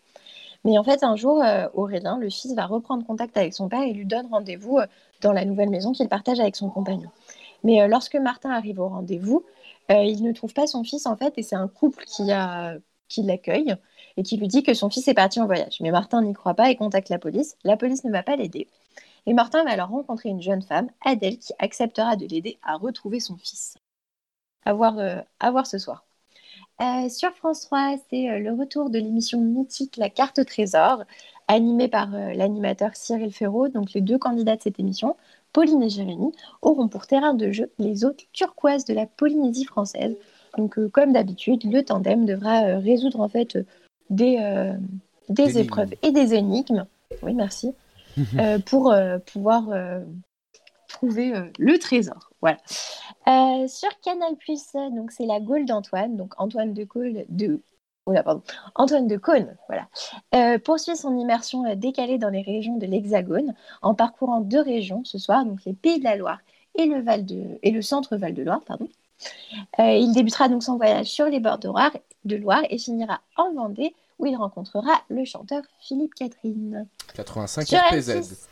Mais 0.63 0.77
en 0.77 0.83
fait, 0.83 1.03
un 1.03 1.15
jour, 1.15 1.43
Aurélien, 1.73 2.19
le 2.19 2.29
fils, 2.29 2.53
va 2.53 2.67
reprendre 2.67 3.03
contact 3.03 3.35
avec 3.35 3.55
son 3.55 3.67
père 3.67 3.81
et 3.81 3.93
lui 3.93 4.05
donne 4.05 4.27
rendez-vous 4.29 4.77
dans 5.21 5.33
la 5.33 5.43
nouvelle 5.43 5.71
maison 5.71 5.91
qu'il 5.91 6.07
partage 6.07 6.39
avec 6.39 6.55
son 6.55 6.69
compagnon. 6.69 7.09
Mais 7.63 7.87
lorsque 7.87 8.15
Martin 8.15 8.51
arrive 8.51 8.79
au 8.79 8.87
rendez-vous, 8.87 9.43
il 9.89 10.21
ne 10.21 10.31
trouve 10.33 10.53
pas 10.53 10.67
son 10.67 10.83
fils 10.83 11.07
en 11.07 11.15
fait, 11.15 11.33
et 11.37 11.41
c'est 11.41 11.55
un 11.55 11.67
couple 11.67 12.03
qui, 12.05 12.25
l'accueille 13.23 13.75
et 14.17 14.23
qui 14.23 14.37
lui 14.37 14.47
dit 14.47 14.63
que 14.63 14.73
son 14.73 14.89
fils 14.89 15.07
est 15.07 15.13
parti 15.13 15.39
en 15.39 15.45
voyage. 15.45 15.79
Mais 15.81 15.91
Martin 15.91 16.21
n'y 16.21 16.33
croit 16.33 16.53
pas 16.53 16.69
et 16.69 16.75
contacte 16.75 17.09
la 17.09 17.19
police. 17.19 17.55
La 17.63 17.77
police 17.77 18.03
ne 18.03 18.11
va 18.11 18.23
pas 18.23 18.35
l'aider. 18.35 18.67
Et 19.25 19.33
Martin 19.33 19.63
va 19.63 19.71
alors 19.71 19.89
rencontrer 19.89 20.29
une 20.29 20.41
jeune 20.41 20.61
femme, 20.61 20.89
Adèle, 21.05 21.37
qui 21.37 21.53
acceptera 21.59 22.15
de 22.15 22.25
l'aider 22.25 22.57
à 22.63 22.77
retrouver 22.77 23.19
son 23.19 23.37
fils. 23.37 23.75
À 24.65 24.73
voir, 24.73 24.97
à 25.39 25.51
voir 25.51 25.65
ce 25.67 25.77
soir. 25.77 26.05
Euh, 26.81 27.09
sur 27.09 27.31
France 27.35 27.61
3, 27.61 27.97
c'est 28.09 28.29
euh, 28.29 28.39
le 28.39 28.53
retour 28.53 28.89
de 28.89 28.97
l'émission 28.97 29.39
mythique 29.39 29.97
La 29.97 30.09
carte 30.09 30.43
trésor, 30.45 31.03
animée 31.47 31.87
par 31.87 32.15
euh, 32.15 32.33
l'animateur 32.33 32.95
Cyril 32.95 33.31
Ferraud. 33.31 33.67
Donc 33.67 33.93
les 33.93 34.01
deux 34.01 34.17
candidats 34.17 34.55
de 34.55 34.61
cette 34.61 34.79
émission, 34.79 35.15
Pauline 35.53 35.83
et 35.83 35.89
Jérémy, 35.89 36.31
auront 36.63 36.87
pour 36.87 37.05
terrain 37.05 37.35
de 37.35 37.51
jeu 37.51 37.71
les 37.77 38.03
eaux 38.03 38.13
turquoises 38.33 38.85
de 38.85 38.95
la 38.95 39.05
Polynésie 39.05 39.65
française. 39.65 40.15
Donc 40.57 40.79
comme 40.89 41.13
d'habitude, 41.13 41.63
le 41.71 41.83
tandem 41.83 42.25
devra 42.25 42.79
résoudre 42.79 43.21
en 43.21 43.29
fait 43.29 43.57
des, 44.11 44.73
des 45.29 45.57
épreuves 45.57 45.93
et 46.03 46.11
des 46.11 46.35
énigmes. 46.35 46.85
Oui, 47.23 47.33
merci. 47.33 47.73
pour 48.67 48.93
pouvoir 49.25 49.69
trouver 50.87 51.33
le 51.57 51.79
trésor. 51.79 52.31
Voilà. 52.41 52.57
Euh, 53.27 53.67
sur 53.67 53.89
Canal 54.01 54.35
donc 54.95 55.11
c'est 55.11 55.25
la 55.25 55.39
Gaule 55.39 55.65
d'Antoine, 55.65 56.17
donc 56.17 56.33
Antoine 56.39 56.73
de 56.73 56.83
Gaulle 56.83 57.25
de 57.29 57.61
pardon. 58.05 58.41
Antoine 58.75 59.07
de 59.07 59.15
Caunes, 59.15 59.55
voilà, 59.67 59.87
euh, 60.33 60.57
poursuit 60.57 60.95
son 60.97 61.17
immersion 61.17 61.65
euh, 61.65 61.75
décalée 61.75 62.17
dans 62.17 62.29
les 62.29 62.41
régions 62.41 62.77
de 62.77 62.85
l'Hexagone 62.85 63.53
en 63.81 63.93
parcourant 63.93 64.41
deux 64.41 64.61
régions 64.61 65.03
ce 65.05 65.19
soir, 65.19 65.45
donc 65.45 65.63
les 65.65 65.73
Pays 65.73 65.99
de 65.99 66.03
la 66.03 66.15
Loire 66.15 66.39
et 66.75 66.85
le, 66.85 67.01
Val 67.01 67.25
de, 67.25 67.59
et 67.61 67.71
le 67.71 67.81
centre 67.81 68.17
Val 68.17 68.33
de 68.33 68.41
Loire. 68.41 68.61
Pardon. 68.65 68.87
Il 69.79 70.11
débutera 70.13 70.49
donc 70.49 70.63
son 70.63 70.77
voyage 70.77 71.07
sur 71.07 71.25
les 71.25 71.39
bords 71.39 71.59
de 71.59 71.67
Loire, 71.67 71.91
de 72.25 72.35
Loire 72.35 72.63
et 72.69 72.77
finira 72.77 73.21
en 73.37 73.53
Vendée 73.53 73.95
où 74.21 74.27
il 74.27 74.35
rencontrera 74.35 75.01
le 75.09 75.25
chanteur 75.25 75.63
Philippe 75.79 76.13
Catherine. 76.13 76.87
85 77.15 77.67
RPZ. 77.67 78.47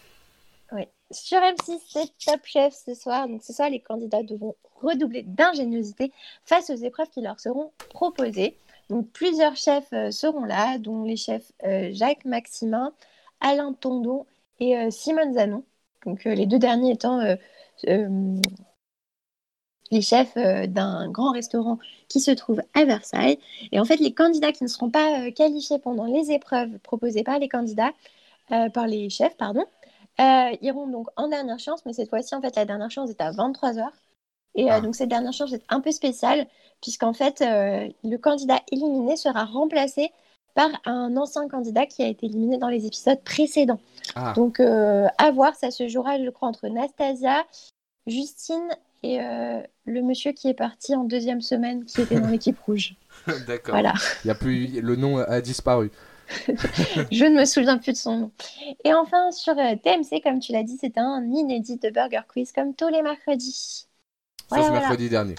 Oui. 0.72 0.88
Sur 1.12 1.40
M6, 1.40 1.80
c'est 1.88 2.12
Top 2.26 2.42
Chef 2.44 2.74
ce 2.74 2.94
soir. 2.94 3.28
Donc 3.28 3.44
ce 3.44 3.54
soir, 3.54 3.70
les 3.70 3.80
candidats 3.80 4.24
devront 4.24 4.56
redoubler 4.82 5.24
d'ingéniosité 5.24 6.12
face 6.44 6.70
aux 6.70 6.76
épreuves 6.76 7.10
qui 7.10 7.22
leur 7.22 7.40
seront 7.40 7.72
proposées. 7.90 8.58
Donc 8.90 9.10
plusieurs 9.12 9.56
chefs 9.56 9.92
euh, 9.94 10.12
seront 10.12 10.46
là, 10.46 10.78
dont 10.80 11.04
les 11.04 11.16
chefs 11.16 11.52
euh, 11.64 11.90
Jacques 11.92 12.26
Maximin, 12.26 12.94
Alain 13.40 13.74
Tondo 13.74 14.26
et 14.60 14.78
euh, 14.78 14.90
Simone 14.90 15.34
Zanon. 15.34 15.64
Donc 16.06 16.24
les 16.24 16.46
deux 16.46 16.60
derniers 16.60 16.94
étant 16.94 17.20
les 19.92 20.02
chefs 20.02 20.36
d'un 20.36 21.10
grand 21.10 21.32
restaurant 21.32 21.80
qui 22.08 22.20
se 22.20 22.32
trouve 22.32 22.62
à 22.74 22.86
Versailles. 22.86 23.40
Et 23.72 23.80
en 23.80 23.86
fait, 23.86 23.98
les 23.98 24.14
candidats 24.14 24.52
qui 24.52 24.64
ne 24.64 24.70
seront 24.70 24.90
pas 24.90 25.32
qualifiés 25.32 25.80
pendant 25.80 26.06
les 26.06 26.32
épreuves 26.32 26.78
proposées 26.80 27.24
par 27.24 27.40
les 27.40 27.50
candidats, 27.50 27.92
par 28.48 28.88
les 28.88 29.10
chefs, 29.10 29.36
pardon, 29.38 29.66
euh, 30.20 30.54
iront 30.62 30.88
donc 30.88 31.08
en 31.16 31.30
dernière 31.30 31.60
chance, 31.60 31.86
mais 31.86 31.94
cette 31.94 32.10
fois-ci, 32.10 32.36
en 32.36 32.42
fait, 32.42 32.54
la 32.58 32.66
dernière 32.66 32.92
chance 32.92 33.10
est 33.10 33.22
à 33.22 33.32
23h. 33.32 33.88
Et 34.56 34.66
euh, 34.66 34.76
ah. 34.76 34.82
donc, 34.82 34.96
cette 34.96 35.08
dernière 35.08 35.32
chance 35.32 35.54
est 35.54 35.64
un 35.70 35.80
peu 35.80 35.92
spéciale, 35.92 36.46
puisqu'en 36.82 37.14
fait, 37.14 37.42
euh, 37.42 37.88
le 38.04 38.18
candidat 38.18 38.60
éliminé 38.70 39.16
sera 39.16 39.46
remplacé 39.46 40.12
par 40.56 40.70
un 40.84 41.16
ancien 41.16 41.48
candidat 41.48 41.86
qui 41.86 42.04
a 42.04 42.08
été 42.08 42.26
éliminé 42.26 42.58
dans 42.58 42.68
les 42.68 42.86
épisodes 42.86 43.22
précédents. 43.24 43.80
Ah. 44.16 44.34
Donc, 44.36 44.60
à 44.60 45.32
voir, 45.32 45.56
ça 45.56 45.72
se 45.72 45.88
jouera, 45.88 46.22
je 46.22 46.30
crois, 46.30 46.50
entre 46.50 46.68
Nastasia, 46.68 47.46
Justine 48.06 48.68
et 49.04 49.20
le 49.86 50.02
monsieur 50.02 50.32
qui 50.32 50.50
est 50.50 50.54
parti 50.54 50.96
en 50.96 51.04
deuxième 51.04 51.42
semaine, 51.42 51.86
qui 51.86 52.02
était 52.02 52.20
dans 52.20 52.28
l'équipe 52.32 52.60
rouge. 52.60 52.96
D'accord. 53.48 53.74
Voilà. 53.74 53.94
Il 54.24 54.28
y 54.28 54.32
a 54.32 54.36
plus, 54.36 54.82
le 54.82 54.96
nom 54.96 55.18
a 55.18 55.42
disparu. 55.42 55.92
je 56.48 57.26
ne 57.26 57.40
me 57.40 57.46
souviens 57.46 57.78
plus 57.78 57.94
de 57.94 57.98
son 57.98 58.18
nom. 58.18 58.32
Et 58.84 58.94
enfin, 58.94 59.32
sur 59.32 59.58
euh, 59.58 59.76
TMC, 59.76 60.22
comme 60.24 60.40
tu 60.40 60.52
l'as 60.52 60.64
dit, 60.64 60.78
c'est 60.80 60.98
un 60.98 61.24
inédit 61.24 61.78
de 61.78 61.90
Burger 61.90 62.22
Quiz, 62.28 62.52
comme 62.52 62.76
tous 62.76 62.90
les 62.90 63.02
mercredis. 63.02 63.88
Sauf 64.50 64.72
mercredi 64.72 65.10
dernier. 65.10 65.36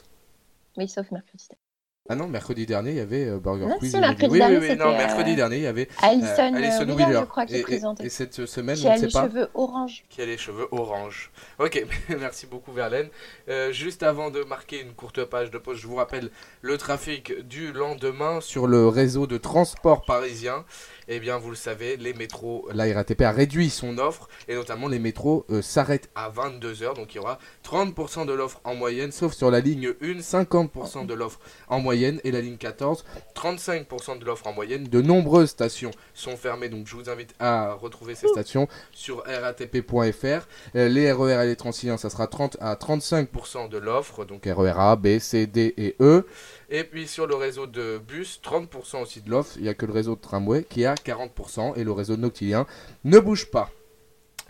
Oui, 0.76 0.88
sauf 0.88 1.10
mercredi 1.10 1.46
dernier. 1.48 1.69
Ah 2.12 2.16
non, 2.16 2.26
mercredi 2.26 2.66
dernier, 2.66 2.90
il 2.90 2.96
y 2.96 3.00
avait 3.00 3.28
euh, 3.28 3.38
Burger 3.38 3.68
Quiz. 3.78 3.94
mercredi 3.94 4.32
oui, 4.32 4.42
oui, 4.42 4.56
oui, 4.60 4.76
non, 4.76 4.96
mercredi 4.96 5.36
dernier, 5.36 5.58
il 5.58 5.62
y 5.62 5.66
avait 5.68 5.86
Alison, 6.02 6.54
Alison 6.56 6.88
Wheeler, 6.88 7.20
je 7.20 7.24
crois, 7.24 7.46
qui 7.46 7.54
et, 7.54 7.62
présentait. 7.62 8.04
Et, 8.04 8.08
cette 8.08 8.46
semaine, 8.46 8.74
qui 8.74 8.84
on 8.88 8.90
a 8.90 8.94
ne 8.94 8.98
sait 8.98 9.06
les 9.06 9.12
cheveux 9.12 9.48
orange. 9.54 10.04
Qui 10.10 10.20
a 10.20 10.26
les 10.26 10.36
cheveux 10.36 10.66
orange. 10.72 11.30
Ok, 11.60 11.86
merci 12.18 12.48
beaucoup, 12.48 12.72
Verlaine. 12.72 13.10
Euh, 13.48 13.70
juste 13.70 14.02
avant 14.02 14.30
de 14.30 14.42
marquer 14.42 14.80
une 14.80 14.92
courte 14.92 15.24
page 15.24 15.52
de 15.52 15.58
pause, 15.58 15.78
je 15.78 15.86
vous 15.86 15.94
rappelle 15.94 16.30
le 16.62 16.76
trafic 16.78 17.46
du 17.46 17.72
lendemain 17.72 18.40
sur 18.40 18.66
le 18.66 18.88
réseau 18.88 19.28
de 19.28 19.36
transport 19.36 20.02
parisien 20.02 20.64
eh 21.12 21.18
bien, 21.18 21.38
vous 21.38 21.50
le 21.50 21.56
savez, 21.56 21.96
les 21.96 22.14
métros, 22.14 22.68
la 22.72 22.84
RATP 22.94 23.22
a 23.22 23.32
réduit 23.32 23.68
son 23.68 23.98
offre 23.98 24.28
et 24.46 24.54
notamment 24.54 24.86
les 24.86 25.00
métros 25.00 25.44
euh, 25.50 25.60
s'arrêtent 25.60 26.08
à 26.14 26.30
22h. 26.30 26.94
Donc 26.94 27.12
il 27.12 27.16
y 27.16 27.18
aura 27.18 27.40
30% 27.64 28.26
de 28.26 28.32
l'offre 28.32 28.60
en 28.62 28.76
moyenne, 28.76 29.10
sauf 29.10 29.32
sur 29.32 29.50
la 29.50 29.58
ligne 29.58 29.92
1, 30.00 30.20
50% 30.20 31.06
de 31.06 31.14
l'offre 31.14 31.40
en 31.66 31.80
moyenne 31.80 32.20
et 32.22 32.30
la 32.30 32.40
ligne 32.40 32.56
14, 32.56 33.04
35% 33.34 34.20
de 34.20 34.24
l'offre 34.24 34.46
en 34.46 34.52
moyenne. 34.52 34.84
De 34.84 35.00
nombreuses 35.00 35.50
stations 35.50 35.90
sont 36.14 36.36
fermées, 36.36 36.68
donc 36.68 36.86
je 36.86 36.94
vous 36.94 37.10
invite 37.10 37.34
à 37.40 37.72
retrouver 37.72 38.14
ces 38.14 38.28
stations 38.28 38.68
sur 38.92 39.24
ratp.fr. 39.24 40.46
Euh, 40.76 40.88
les 40.88 41.10
RER 41.10 41.42
et 41.42 41.46
les 41.46 41.56
Transiliens, 41.56 41.96
ça 41.96 42.08
sera 42.08 42.28
30 42.28 42.56
à 42.60 42.76
35% 42.76 43.68
de 43.68 43.78
l'offre, 43.78 44.24
donc 44.24 44.44
RER 44.46 44.74
A, 44.76 44.94
B, 44.94 45.18
C, 45.18 45.48
D 45.48 45.74
et 45.76 45.96
E. 46.00 46.24
Et 46.70 46.84
puis 46.84 47.08
sur 47.08 47.26
le 47.26 47.34
réseau 47.34 47.66
de 47.66 47.98
bus, 47.98 48.40
30% 48.44 49.02
aussi 49.02 49.20
de 49.20 49.30
l'offre. 49.30 49.54
Il 49.56 49.64
n'y 49.64 49.68
a 49.68 49.74
que 49.74 49.86
le 49.86 49.92
réseau 49.92 50.14
de 50.14 50.20
tramway 50.20 50.64
qui 50.64 50.86
à 50.86 50.94
40% 50.94 51.76
et 51.76 51.84
le 51.84 51.92
réseau 51.92 52.16
noctilien 52.16 52.66
ne 53.04 53.18
bouge 53.18 53.50
pas. 53.50 53.70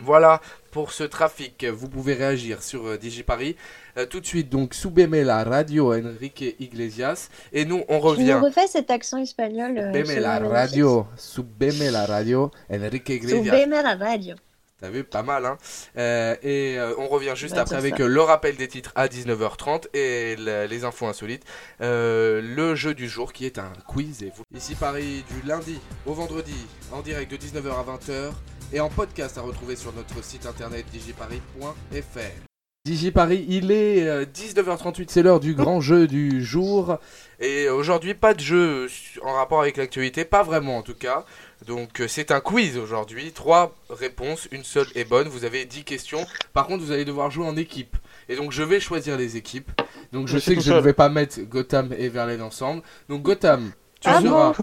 Voilà 0.02 0.40
pour 0.70 0.92
ce 0.92 1.04
trafic. 1.04 1.64
Vous 1.64 1.88
pouvez 1.88 2.14
réagir 2.14 2.62
sur 2.62 2.86
euh, 2.86 2.96
DigiParis. 2.96 3.56
Euh, 3.96 4.06
tout 4.06 4.20
de 4.20 4.26
suite, 4.26 4.48
donc, 4.48 4.74
Subeme 4.74 5.22
la 5.22 5.44
radio 5.44 5.92
Enrique 5.94 6.56
Iglesias. 6.58 7.28
Et 7.52 7.64
nous, 7.64 7.84
on 7.88 8.00
revient. 8.00 8.38
Tu 8.38 8.44
refais 8.44 8.66
cet 8.66 8.90
accent 8.90 9.18
espagnol. 9.18 9.76
Euh, 9.76 9.92
Subeme 9.92 10.20
la 10.20 10.38
radio. 10.38 11.06
Subeme 11.16 11.90
la 11.90 12.06
radio 12.06 12.50
Enrique 12.70 13.10
Iglesias. 13.10 13.44
Subeme 13.44 13.82
la 13.82 13.94
radio. 13.94 14.36
T'as 14.80 14.88
vu, 14.88 15.04
pas 15.04 15.22
mal, 15.22 15.44
hein 15.44 15.58
euh, 15.98 16.34
Et 16.42 16.78
euh, 16.78 16.94
on 16.96 17.06
revient 17.06 17.34
juste 17.34 17.58
après 17.58 17.76
avec 17.76 18.00
euh, 18.00 18.06
le 18.06 18.22
rappel 18.22 18.56
des 18.56 18.66
titres 18.66 18.92
à 18.94 19.08
19h30 19.08 19.88
et 19.92 20.36
les 20.36 20.84
infos 20.84 21.06
insolites. 21.06 21.44
le 21.80 22.74
jeu 22.74 22.94
du 22.94 23.08
jour 23.08 23.34
qui 23.34 23.44
est 23.44 23.58
un 23.58 23.72
quiz. 23.86 24.22
Et 24.22 24.32
vous... 24.34 24.42
Ici 24.54 24.74
Paris 24.74 25.22
du 25.30 25.46
lundi 25.46 25.78
au 26.06 26.14
vendredi 26.14 26.66
en 26.92 27.02
direct 27.02 27.30
de 27.30 27.36
19h 27.36 27.68
à 27.68 27.96
20h 27.96 28.32
et 28.72 28.80
en 28.80 28.88
podcast 28.88 29.36
à 29.36 29.42
retrouver 29.42 29.76
sur 29.76 29.92
notre 29.92 30.24
site 30.24 30.46
internet 30.46 30.86
digiparis.fr. 30.90 32.46
DigiParis, 32.86 33.44
il 33.46 33.72
est 33.72 34.24
19h38, 34.24 35.08
c'est 35.08 35.22
l'heure 35.22 35.40
du 35.40 35.52
grand 35.54 35.82
jeu 35.82 36.06
du 36.06 36.42
jour. 36.42 36.96
Et 37.38 37.68
aujourd'hui, 37.68 38.14
pas 38.14 38.32
de 38.32 38.40
jeu 38.40 38.88
en 39.22 39.34
rapport 39.34 39.60
avec 39.60 39.76
l'actualité, 39.76 40.24
pas 40.24 40.42
vraiment 40.42 40.78
en 40.78 40.82
tout 40.82 40.94
cas. 40.94 41.26
Donc 41.66 42.00
euh, 42.00 42.08
c'est 42.08 42.30
un 42.30 42.40
quiz 42.40 42.78
aujourd'hui, 42.78 43.32
trois 43.32 43.74
réponses, 43.90 44.48
une 44.50 44.64
seule 44.64 44.86
est 44.94 45.04
bonne, 45.04 45.28
vous 45.28 45.44
avez 45.44 45.64
10 45.66 45.84
questions. 45.84 46.26
Par 46.52 46.66
contre 46.66 46.84
vous 46.84 46.92
allez 46.92 47.04
devoir 47.04 47.30
jouer 47.30 47.46
en 47.46 47.56
équipe. 47.56 47.96
Et 48.28 48.36
donc 48.36 48.52
je 48.52 48.62
vais 48.62 48.80
choisir 48.80 49.16
les 49.16 49.36
équipes. 49.36 49.70
Donc 50.12 50.26
je 50.26 50.38
sais 50.38 50.54
que 50.54 50.62
je 50.62 50.72
ne 50.72 50.80
vais 50.80 50.92
pas 50.92 51.08
mettre 51.08 51.40
Gotham 51.42 51.92
et 51.96 52.08
Verlaine 52.08 52.42
ensemble. 52.42 52.82
Donc 53.08 53.22
Gotham, 53.22 53.72
tu 54.00 54.08
ah 54.08 54.20
seras... 54.20 54.54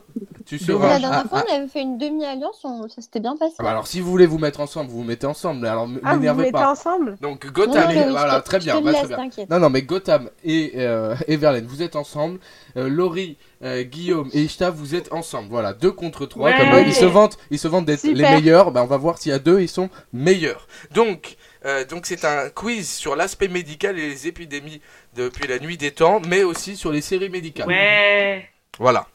Tu 0.46 0.58
seras... 0.60 0.88
La 0.88 1.00
dernière 1.00 1.26
fois, 1.26 1.44
on 1.46 1.54
avait 1.54 1.68
fait 1.68 1.82
une 1.82 1.98
demi-alliance, 1.98 2.66
ça 2.96 3.02
s'était 3.02 3.20
bien 3.20 3.36
passé. 3.36 3.56
Ah 3.60 3.64
bah 3.64 3.72
alors, 3.72 3.86
si 3.86 4.00
vous 4.00 4.10
voulez 4.10 4.26
vous 4.26 4.38
mettre 4.38 4.62
ensemble, 4.62 4.90
vous 4.90 5.00
vous 5.00 5.04
mettez 5.04 5.28
ensemble. 5.28 5.68
Alors, 5.68 5.90
ah, 6.04 6.16
vous 6.16 6.26
vous 6.26 6.34
mettez 6.36 6.58
ensemble 6.58 7.18
Donc, 7.20 7.52
Gotham, 7.52 7.92
et... 7.92 8.10
voilà, 8.10 8.40
très 8.40 8.60
bien, 8.60 8.80
bah, 8.80 8.94
très 8.94 9.08
bien. 9.08 9.46
Non, 9.50 9.60
non, 9.60 9.70
mais 9.70 9.82
Gotham 9.82 10.30
et, 10.46 10.72
euh, 10.78 11.16
et 11.28 11.36
Verlaine, 11.36 11.66
vous 11.68 11.84
êtes 11.84 11.98
ensemble. 11.98 12.40
Euh, 12.78 12.88
Laurie, 12.88 13.38
euh, 13.62 13.84
Guillaume 13.84 14.30
et 14.32 14.44
Ishta, 14.44 14.70
vous 14.70 14.96
êtes 14.96 15.12
ensemble. 15.12 15.50
Voilà, 15.50 15.74
deux 15.74 15.92
contre 15.92 16.26
trois. 16.26 16.54
comme, 16.54 16.70
euh, 16.70 16.82
ils 16.82 16.94
se 16.94 17.04
vantent, 17.04 17.38
ils 17.52 17.60
se 17.60 17.68
vantent 17.68 17.86
d'être 17.86 18.04
les 18.04 18.14
meilleurs. 18.14 18.72
Bah, 18.72 18.84
on 18.84 18.88
va 18.88 18.98
voir 18.98 19.18
s'il 19.18 19.34
y 19.34 19.36
a 19.36 19.40
deux, 19.40 19.60
ils 19.60 19.68
sont 19.68 19.90
meilleurs. 20.14 20.70
Donc, 20.94 21.36
euh, 21.66 21.84
donc 21.84 22.06
c'est 22.06 22.24
un 22.24 22.50
quiz 22.50 22.90
sur 22.90 23.18
l'aspect 23.18 23.50
médical 23.50 24.00
et 24.00 24.08
les 24.08 24.28
épidémies 24.28 24.82
depuis 25.18 25.46
la 25.46 25.60
nuit 25.60 25.76
des 25.76 25.92
temps, 25.92 26.22
mais 26.26 26.44
aussi 26.44 26.78
sur 26.78 26.94
les 26.94 27.02
séries 27.02 27.30
médicales. 27.30 27.68
Ouais. 27.68 28.48
Voilà. 28.80 29.08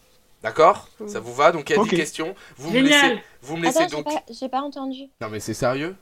D'accord 0.43 0.89
Ça 1.07 1.21
vous 1.21 1.33
va 1.33 1.53
Donc 1.53 1.71
il 1.71 1.77
y 1.77 1.79
a 1.79 1.83
10 1.83 1.89
questions. 1.91 2.35
Vous 2.57 2.71
me 2.71 2.81
laissez, 2.81 3.23
vous 3.43 3.57
me 3.57 3.63
laissez 3.63 3.87
donc. 3.87 4.07
J'ai 4.31 4.49
pas, 4.49 4.61
entendu. 4.61 5.09
Non 5.21 5.29
mais 5.31 5.41
c'est 5.41 5.55
sérieux 5.55 5.95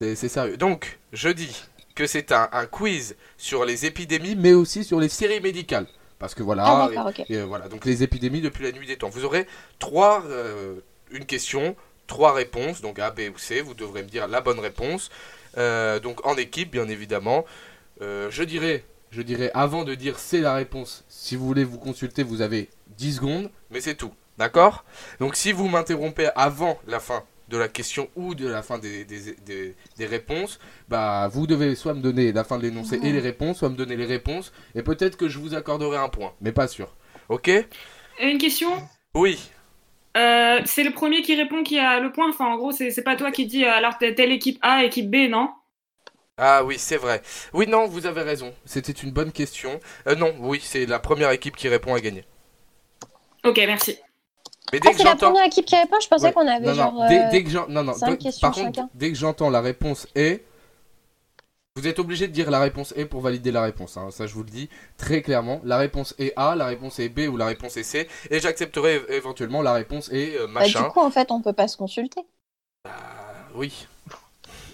C'est 0.00 0.16
sérieux. 0.28 0.56
Donc, 0.56 0.98
je 1.12 1.28
dis 1.28 1.64
que 1.94 2.06
c'est 2.06 2.32
un, 2.32 2.66
quiz 2.70 3.16
sur 3.38 3.64
les 3.64 3.86
épidémies, 3.86 4.36
mais 4.36 4.52
aussi 4.52 4.84
sur 4.84 5.00
les 5.00 5.08
séries 5.08 5.40
médicales. 5.40 5.86
Parce 6.18 6.34
que 6.34 6.42
voilà, 6.42 6.64
ah, 6.66 7.10
voilà, 7.46 7.68
donc 7.68 7.84
les 7.84 8.02
épidémies 8.02 8.40
depuis 8.40 8.64
la 8.64 8.72
nuit 8.72 8.86
des 8.86 8.96
temps. 8.96 9.10
Vous 9.10 9.24
aurez 9.24 9.46
trois, 9.78 10.24
euh, 10.26 10.76
une 11.10 11.26
question, 11.26 11.76
trois 12.06 12.32
réponses, 12.32 12.80
donc 12.80 12.98
A, 12.98 13.10
B 13.10 13.20
ou 13.34 13.38
C. 13.38 13.60
Vous 13.60 13.74
devrez 13.74 14.02
me 14.02 14.08
dire 14.08 14.26
la 14.26 14.40
bonne 14.40 14.58
réponse. 14.58 15.10
Euh, 15.58 16.00
donc 16.00 16.26
en 16.26 16.36
équipe, 16.36 16.70
bien 16.70 16.88
évidemment. 16.88 17.44
euh, 18.00 18.30
je 18.30 18.42
dirais, 18.42 18.84
je 19.10 19.22
dirais, 19.22 19.50
avant 19.54 19.84
de 19.84 19.94
dire 19.94 20.18
c'est 20.18 20.40
la 20.40 20.54
réponse, 20.54 21.04
si 21.08 21.36
vous 21.36 21.46
voulez 21.46 21.64
vous 21.64 21.78
consulter, 21.78 22.22
vous 22.22 22.40
avez 22.40 22.70
10 22.96 23.16
secondes, 23.16 23.50
mais 23.70 23.80
c'est 23.80 23.94
tout. 23.94 24.12
D'accord? 24.38 24.84
Donc 25.20 25.36
si 25.36 25.52
vous 25.52 25.68
m'interrompez 25.68 26.28
avant 26.34 26.78
la 26.86 27.00
fin 27.00 27.22
de 27.48 27.56
la 27.56 27.68
question 27.68 28.08
ou 28.16 28.34
de 28.34 28.46
la 28.48 28.62
fin 28.62 28.78
des, 28.78 29.04
des, 29.04 29.34
des, 29.46 29.74
des 29.96 30.06
réponses, 30.06 30.58
bah 30.88 31.28
vous 31.28 31.46
devez 31.46 31.74
soit 31.74 31.94
me 31.94 32.00
donner 32.00 32.32
la 32.32 32.44
fin 32.44 32.58
de 32.58 32.62
l'énoncé 32.64 32.98
et 33.02 33.12
les 33.12 33.20
réponses, 33.20 33.58
soit 33.58 33.68
me 33.68 33.76
donner 33.76 33.96
les 33.96 34.04
réponses, 34.04 34.52
et 34.74 34.82
peut-être 34.82 35.16
que 35.16 35.28
je 35.28 35.38
vous 35.38 35.54
accorderai 35.54 35.96
un 35.96 36.08
point, 36.08 36.32
mais 36.40 36.52
pas 36.52 36.68
sûr. 36.68 36.94
Ok? 37.28 37.50
Une 38.20 38.38
question? 38.38 38.70
Oui. 39.14 39.50
Euh, 40.16 40.60
c'est 40.64 40.82
le 40.82 40.92
premier 40.92 41.22
qui 41.22 41.34
répond 41.36 41.62
qui 41.62 41.78
a 41.78 42.00
le 42.00 42.10
point. 42.10 42.28
Enfin, 42.30 42.46
en 42.46 42.56
gros, 42.56 42.72
c'est 42.72 42.90
c'est 42.90 43.02
pas 43.02 43.16
toi 43.16 43.30
qui 43.30 43.46
dis 43.46 43.64
euh, 43.64 43.72
alors 43.72 43.98
telle 43.98 44.32
équipe 44.32 44.58
A, 44.62 44.84
équipe 44.84 45.10
B, 45.10 45.28
non? 45.28 45.50
Ah 46.38 46.64
oui, 46.64 46.76
c'est 46.78 46.96
vrai. 46.96 47.22
Oui, 47.52 47.66
non, 47.66 47.86
vous 47.86 48.06
avez 48.06 48.22
raison. 48.22 48.54
C'était 48.64 48.92
une 48.92 49.10
bonne 49.10 49.32
question. 49.32 49.80
Euh, 50.06 50.14
non, 50.14 50.34
oui, 50.40 50.60
c'est 50.62 50.86
la 50.86 50.98
première 50.98 51.30
équipe 51.30 51.56
qui 51.56 51.68
répond 51.68 51.94
à 51.94 52.00
gagner. 52.00 52.24
Ok, 53.46 53.56
merci. 53.66 53.96
Mais 54.72 54.80
dès 54.80 54.88
Ah, 54.88 54.92
que 54.92 54.96
c'est 54.98 55.04
la 55.04 55.10
j'entends... 55.12 55.26
première 55.28 55.44
équipe 55.46 55.64
qui 55.66 55.76
répond. 55.76 56.00
Je 56.00 56.08
pensais 56.08 56.26
Ouais. 56.26 56.32
qu'on 56.32 56.46
avait 56.48 56.66
non, 56.66 56.74
genre. 56.74 56.92
non, 56.92 57.08
dès, 57.08 57.20
euh, 57.24 57.30
dès 57.30 57.44
que 57.44 57.50
j'en- 57.50 57.68
non, 57.68 57.84
non, 57.84 57.92
cinq 57.94 58.10
dès- 58.10 58.16
questions 58.18 58.48
par 58.48 58.54
contre, 58.54 58.74
chacun. 58.76 58.90
dès 58.94 59.08
que 59.10 59.14
j'entends 59.16 59.48
la 59.50 59.60
réponse 59.60 60.08
est, 60.16 60.44
vous 61.76 61.86
êtes 61.86 61.98
obligé 61.98 62.26
de 62.26 62.32
dire 62.32 62.50
la 62.50 62.58
réponse 62.58 62.92
est 62.96 63.04
pour 63.04 63.20
valider 63.20 63.52
la 63.52 63.62
réponse. 63.62 63.96
hein. 63.96 64.08
Ça, 64.10 64.26
je 64.26 64.34
vous 64.34 64.42
le 64.42 64.50
dis 64.50 64.68
très 64.96 65.22
clairement. 65.22 65.60
La 65.62 65.76
réponse 65.76 66.14
est 66.18 66.32
A, 66.36 66.56
la 66.56 66.66
réponse 66.66 66.98
est 66.98 67.08
B 67.08 67.28
ou 67.30 67.36
la 67.36 67.46
réponse 67.46 67.76
est 67.76 67.82
C, 67.84 68.08
et 68.30 68.40
j'accepterai 68.40 68.96
é- 69.08 69.14
éventuellement 69.16 69.62
la 69.62 69.74
réponse 69.74 70.10
est 70.10 70.36
euh, 70.36 70.46
bah, 70.52 70.64
du 70.64 70.72
machin. 70.74 70.84
coup, 70.88 71.00
en 71.00 71.10
fait, 71.10 71.30
on 71.30 71.40
peut 71.42 71.52
pas 71.52 71.68
se 71.68 71.76
consulter. 71.76 72.22
Ah, 72.86 72.90
oui. 73.54 73.86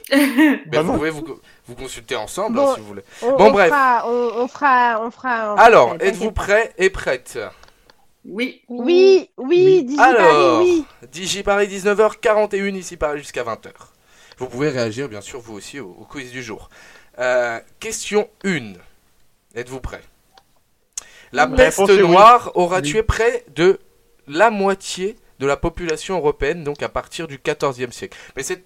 Mais 0.12 0.58
Bah 0.66 0.82
vous 0.82 0.92
pouvez 0.94 1.10
vous, 1.10 1.24
vous 1.66 1.74
consulter 1.74 2.16
ensemble 2.16 2.56
Bon. 2.56 2.70
hein, 2.70 2.74
si 2.74 2.80
vous 2.80 2.86
voulez. 2.86 3.02
On, 3.22 3.32
Bon, 3.36 3.46
on 3.46 3.50
bref. 3.50 3.68
Fera, 3.68 4.06
on, 4.08 4.30
on 4.42 4.48
fera, 4.48 5.00
on 5.04 5.10
fera. 5.10 5.54
on 5.54 5.56
Alors, 5.58 5.96
êtes-vous 6.00 6.32
prêts 6.32 6.72
et 6.78 6.88
prêtes? 6.90 7.38
Oui. 8.24 8.62
Oui, 8.68 9.30
oui, 9.36 9.54
Oui. 9.56 9.84
Digi 9.84 10.00
Alors. 10.00 10.18
Paris, 10.18 10.58
oui. 10.60 10.84
Digi 11.10 11.42
Paris 11.42 11.66
19h41 11.68 12.74
ici 12.76 12.96
Paris 12.96 13.18
jusqu'à 13.18 13.42
20h. 13.44 13.70
Vous 14.38 14.46
pouvez 14.48 14.68
réagir 14.70 15.08
bien 15.08 15.20
sûr 15.20 15.40
vous 15.40 15.54
aussi 15.54 15.80
au, 15.80 15.90
au 16.00 16.04
quiz 16.04 16.30
du 16.30 16.42
jour. 16.42 16.68
Euh, 17.18 17.58
question 17.80 18.28
1. 18.44 18.74
Êtes-vous 19.54 19.80
prêts? 19.80 20.02
La 21.32 21.46
La 21.46 21.56
peste 21.56 21.78
oui. 21.80 21.98
noire 21.98 22.52
aura 22.54 22.76
Oui. 22.76 22.82
tué 22.90 23.02
près 23.02 23.44
de 23.54 23.78
la 24.26 24.50
moitié 24.50 25.16
de 25.38 25.46
la 25.46 25.56
population 25.56 26.16
européenne, 26.16 26.62
donc 26.62 26.82
à 26.82 26.88
partir 26.88 27.26
du 27.26 27.38
14e 27.38 27.90
siècle. 27.90 28.16
Mais 28.36 28.42
cette 28.44 28.64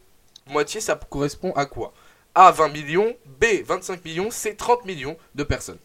moitié, 0.49 0.81
ça 0.81 0.95
correspond 1.09 1.53
à 1.53 1.65
quoi? 1.67 1.93
A 2.35 2.53
20 2.53 2.69
millions, 2.69 3.17
B 3.41 3.45
25 3.65 4.05
millions, 4.05 4.31
C 4.31 4.55
30 4.55 4.85
millions 4.85 5.17
de 5.35 5.43
personnes. 5.43 5.79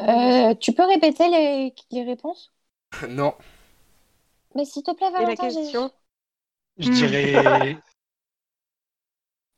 Euh, 0.00 0.54
tu 0.54 0.72
peux 0.72 0.84
répéter 0.86 1.28
les, 1.28 1.74
les 1.90 2.02
réponses? 2.04 2.52
Non, 3.08 3.34
Mais 4.56 4.64
s'il 4.64 4.82
te 4.82 4.90
plaît, 4.92 5.12
Et 5.18 5.24
la 5.24 5.36
Valentin. 5.36 5.48
question? 5.48 5.92
Je 6.78 6.88
dirais. 6.88 7.76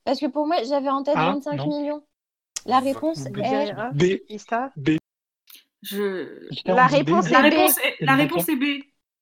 Parce 0.04 0.18
que 0.18 0.26
pour 0.26 0.46
moi, 0.46 0.56
j'avais 0.64 0.88
en 0.88 1.02
tête 1.04 1.16
Ah, 1.16 1.32
25 1.32 1.58
non. 1.58 1.66
millions. 1.66 2.02
La 2.66 2.80
réponse 2.80 3.28
B. 3.28 3.38
Est. 3.38 3.74
B. 3.94 4.20
Ista 4.28 4.72
Je... 5.82 6.48
La 6.66 6.86
réponse 6.86 7.26
B. 7.26 7.30
La 7.32 7.40
B. 7.40 7.44
réponse 7.44 7.78
est, 7.78 7.96
la 8.04 8.16
réponse 8.16 8.48
est 8.48 8.56
B. 8.56 8.64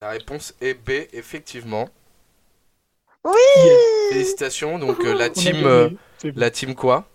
la 0.01 0.09
réponse 0.09 0.55
est 0.63 0.73
B, 0.73 1.07
effectivement. 1.13 1.91
Oui 3.25 3.33
Félicitations, 4.09 4.79
donc 4.79 5.05
euh, 5.05 5.15
la 5.15 5.29
team... 5.31 5.65
euh. 5.67 5.91
La 6.35 6.51
team 6.51 6.75
quoi? 6.75 7.09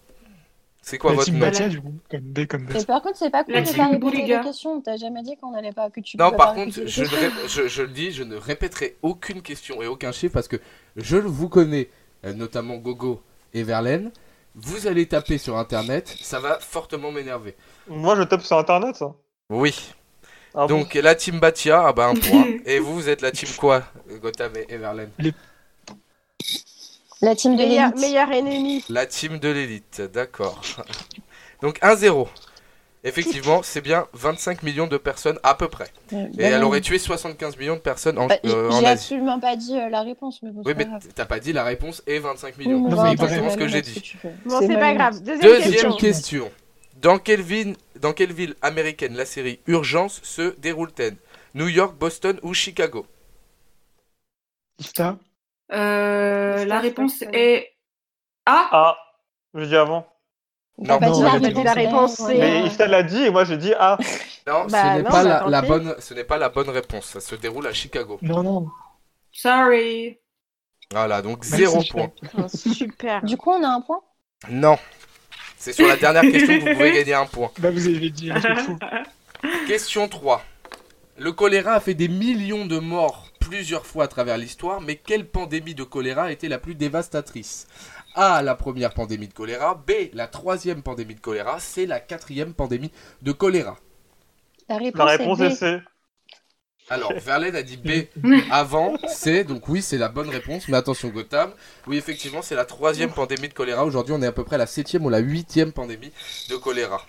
C'est 0.81 0.97
quoi 0.97 1.11
La 1.11 1.17
votre 1.17 1.31
Mathia, 1.31 1.69
du 1.69 1.79
coup, 1.79 1.93
comme 2.09 2.21
B 2.21 2.47
comme. 2.47 2.67
Et 2.75 2.83
par 2.85 3.01
contre, 3.03 3.17
c'est 3.17 3.29
pas 3.29 3.43
cool 3.43 3.53
de 3.53 3.77
pas 3.77 3.87
répéter 3.87 4.25
les 4.25 4.41
questions. 4.41 4.81
T'as 4.81 4.97
jamais 4.97 5.21
dit 5.21 5.37
qu'on 5.37 5.53
allait 5.53 5.71
pas 5.71 5.91
que 5.91 5.99
tu 5.99 6.17
Non, 6.17 6.31
par 6.31 6.53
pas 6.53 6.55
contre, 6.55 6.79
les 6.81 6.87
je, 6.87 7.81
le 7.83 7.87
dis, 7.87 8.11
je 8.11 8.23
ne 8.23 8.35
répéterai 8.35 8.97
aucune 9.03 9.43
question 9.43 9.83
et 9.83 9.87
aucun 9.87 10.11
chiffre 10.11 10.33
parce 10.33 10.47
que 10.47 10.57
je 10.95 11.17
vous 11.17 11.49
connais, 11.49 11.89
euh, 12.25 12.33
notamment 12.33 12.77
Gogo 12.77 13.21
et 13.53 13.61
Verlaine. 13.61 14.11
Vous 14.55 14.87
allez 14.87 15.07
taper 15.07 15.37
sur 15.37 15.57
internet, 15.57 16.13
ça 16.19 16.39
va 16.39 16.59
fortement 16.59 17.11
m'énerver. 17.11 17.55
Moi, 17.87 18.15
je 18.15 18.23
tape 18.23 18.41
sur 18.41 18.57
internet, 18.57 18.95
ça. 18.95 19.13
Oui. 19.49 19.93
Ah 20.53 20.67
bon 20.67 20.79
Donc 20.79 20.95
la 20.95 21.15
team 21.15 21.39
Batia, 21.39 21.87
ah 21.87 21.93
bah 21.93 22.07
un 22.07 22.15
point. 22.15 22.45
et 22.65 22.79
vous, 22.79 22.95
vous 22.95 23.07
êtes 23.07 23.21
la 23.21 23.31
team 23.31 23.47
quoi, 23.57 23.83
Gotham 24.19 24.51
et 24.57 24.65
et 24.73 24.77
Verlaine? 24.77 25.11
La 27.21 27.35
team 27.35 27.55
de 27.55 27.61
l'élite. 27.63 27.97
meilleur 27.99 28.31
ennemi. 28.31 28.83
La 28.89 29.05
team 29.05 29.37
de 29.39 29.49
l'élite, 29.49 30.01
d'accord. 30.13 30.61
Donc 31.61 31.79
1-0. 31.81 32.27
Effectivement, 33.03 33.61
c'est 33.63 33.81
bien 33.81 34.07
25 34.13 34.61
millions 34.61 34.85
de 34.85 34.97
personnes 34.97 35.39
à 35.41 35.55
peu 35.55 35.67
près. 35.67 35.87
Euh, 36.13 36.27
Et 36.37 36.43
elle 36.43 36.63
aurait 36.63 36.81
tué 36.81 36.99
75 36.99 37.57
millions 37.57 37.75
de 37.75 37.79
personnes 37.81 38.19
en, 38.19 38.27
Bah, 38.27 38.35
euh, 38.45 38.69
J'ai 38.69 38.75
en 38.75 38.77
Asie. 38.77 38.85
absolument 38.85 39.39
pas 39.39 39.55
dit 39.55 39.75
euh, 39.75 39.89
la 39.89 40.01
réponse, 40.03 40.39
mais 40.43 40.51
bon, 40.51 40.61
Oui, 40.65 40.73
mais 40.77 40.87
t'as 41.15 41.25
pas 41.25 41.39
dit 41.39 41.51
la 41.51 41.63
réponse 41.63 42.03
est 42.05 42.19
25 42.19 42.53
Oui, 42.59 42.67
millions. 42.67 42.89
c'est 43.03 43.11
exactement 43.13 43.49
ce 43.49 43.57
que 43.57 43.67
j'ai 43.67 43.81
dit. 43.81 44.13
Bon, 44.45 44.59
C'est 44.59 44.75
pas 44.77 44.93
grave. 44.93 45.19
Deuxième, 45.23 45.41
Deuxième 45.51 45.71
question. 45.71 45.97
question. 45.97 46.51
Dans 47.01 47.17
quelle 47.17 47.41
ville, 47.41 47.75
dans 47.99 48.13
quelle 48.13 48.33
ville 48.33 48.53
américaine 48.61 49.15
la 49.15 49.25
série 49.25 49.59
Urgence 49.65 50.19
se 50.23 50.55
déroule-t-elle? 50.59 51.15
New 51.55 51.67
York, 51.69 51.95
Boston 51.97 52.39
ou 52.43 52.53
Chicago? 52.53 53.07
Ista. 54.79 55.17
Euh, 55.73 56.65
la 56.65 56.79
réponse 56.79 57.23
est 57.33 57.69
A. 58.45 58.67
Ah, 58.71 58.97
je 59.53 59.63
dis 59.65 59.75
avant. 59.75 60.07
Non, 60.77 60.97
pas 60.99 61.07
non, 61.09 61.13
dit 61.17 61.23
la 61.23 61.31
a 61.33 61.39
dit 61.39 61.45
réponse. 61.47 61.63
la 61.65 61.73
réponse, 61.73 62.19
ouais, 62.19 62.33
c'est- 62.33 62.39
Mais. 62.39 62.65
Ista 62.67 62.87
l'a 62.87 63.03
dit 63.03 63.23
et 63.23 63.29
moi 63.29 63.43
j'ai 63.43 63.57
dit 63.57 63.73
ah. 63.77 63.97
Non, 64.47 64.65
Bah 64.65 64.93
ce 64.93 64.97
n'est 64.97 65.03
pas 65.03 65.23
bah 65.23 65.43
la, 65.47 65.61
bonne, 65.61 65.95
ce 65.99 66.13
n'est 66.15 66.23
pas 66.23 66.37
la 66.39 66.49
bonne 66.49 66.69
réponse. 66.69 67.05
Ça 67.05 67.19
se 67.19 67.35
déroule 67.35 67.67
à 67.67 67.73
Chicago. 67.73 68.17
Non, 68.23 68.41
non. 68.41 68.67
Sorry. 69.31 70.17
Voilà, 70.91 71.21
donc 71.21 71.39
Merci, 71.45 71.57
zéro 71.57 71.79
Ista. 71.81 71.93
point. 71.93 72.11
Oh, 72.37 72.47
Super. 72.47 73.23
Du 73.23 73.37
coup, 73.37 73.51
on 73.51 73.63
a 73.63 73.67
un 73.69 73.81
point? 73.81 74.01
Non. 74.49 74.77
C'est 75.57 75.73
sur 75.73 75.87
la 75.87 75.95
dernière 75.95 76.23
question 76.23 76.57
que 76.59 76.69
vous 76.69 76.73
pouvez 76.75 76.91
gagner 76.93 77.13
un 77.13 77.27
point. 77.27 77.51
Bah, 77.59 77.69
vous 77.69 77.87
avez 77.87 78.09
dit 78.09 78.31
un 78.31 78.39
truc 78.39 78.59
fou. 78.59 78.77
Question 79.67 80.07
3. 80.07 80.41
Le 81.17 81.31
choléra 81.31 81.73
a 81.73 81.79
fait 81.79 81.93
des 81.93 82.07
millions 82.07 82.65
de 82.65 82.79
morts 82.79 83.30
plusieurs 83.41 83.85
fois 83.85 84.05
à 84.05 84.07
travers 84.07 84.37
l'histoire, 84.37 84.79
mais 84.79 84.95
quelle 84.95 85.27
pandémie 85.27 85.75
de 85.75 85.83
choléra 85.83 86.23
a 86.23 86.31
été 86.31 86.47
la 86.47 86.59
plus 86.59 86.75
dévastatrice? 86.75 87.67
A. 88.15 88.41
La 88.41 88.55
première 88.55 88.93
pandémie 88.93 89.27
de 89.27 89.33
choléra. 89.33 89.75
B. 89.75 89.91
La 90.13 90.27
troisième 90.27 90.81
pandémie 90.83 91.15
de 91.15 91.19
choléra. 91.19 91.59
C. 91.59 91.85
La 91.85 91.99
quatrième 91.99 92.53
pandémie 92.53 92.91
de 93.21 93.31
choléra. 93.31 93.77
La 94.69 94.77
réponse, 94.77 94.99
La 94.99 95.05
réponse 95.05 95.39
est. 95.41 95.55
C. 95.55 95.79
Alors, 96.89 97.13
Verlaine 97.13 97.55
a 97.55 97.63
dit 97.63 97.77
B 97.77 98.07
avant, 98.51 98.97
C, 99.07 99.45
donc 99.45 99.69
oui, 99.69 99.81
c'est 99.81 99.97
la 99.97 100.09
bonne 100.09 100.27
réponse, 100.29 100.67
mais 100.67 100.75
attention 100.75 101.07
Gotham. 101.07 101.53
Oui, 101.87 101.95
effectivement, 101.97 102.41
c'est 102.41 102.55
la 102.55 102.65
troisième 102.65 103.11
pandémie 103.13 103.47
de 103.47 103.53
choléra. 103.53 103.85
Aujourd'hui, 103.85 104.13
on 104.13 104.21
est 104.21 104.27
à 104.27 104.31
peu 104.33 104.43
près 104.43 104.55
à 104.55 104.59
la 104.59 104.65
septième 104.67 105.05
ou 105.05 105.09
la 105.09 105.19
huitième 105.19 105.71
pandémie 105.71 106.11
de 106.49 106.55
choléra. 106.57 107.01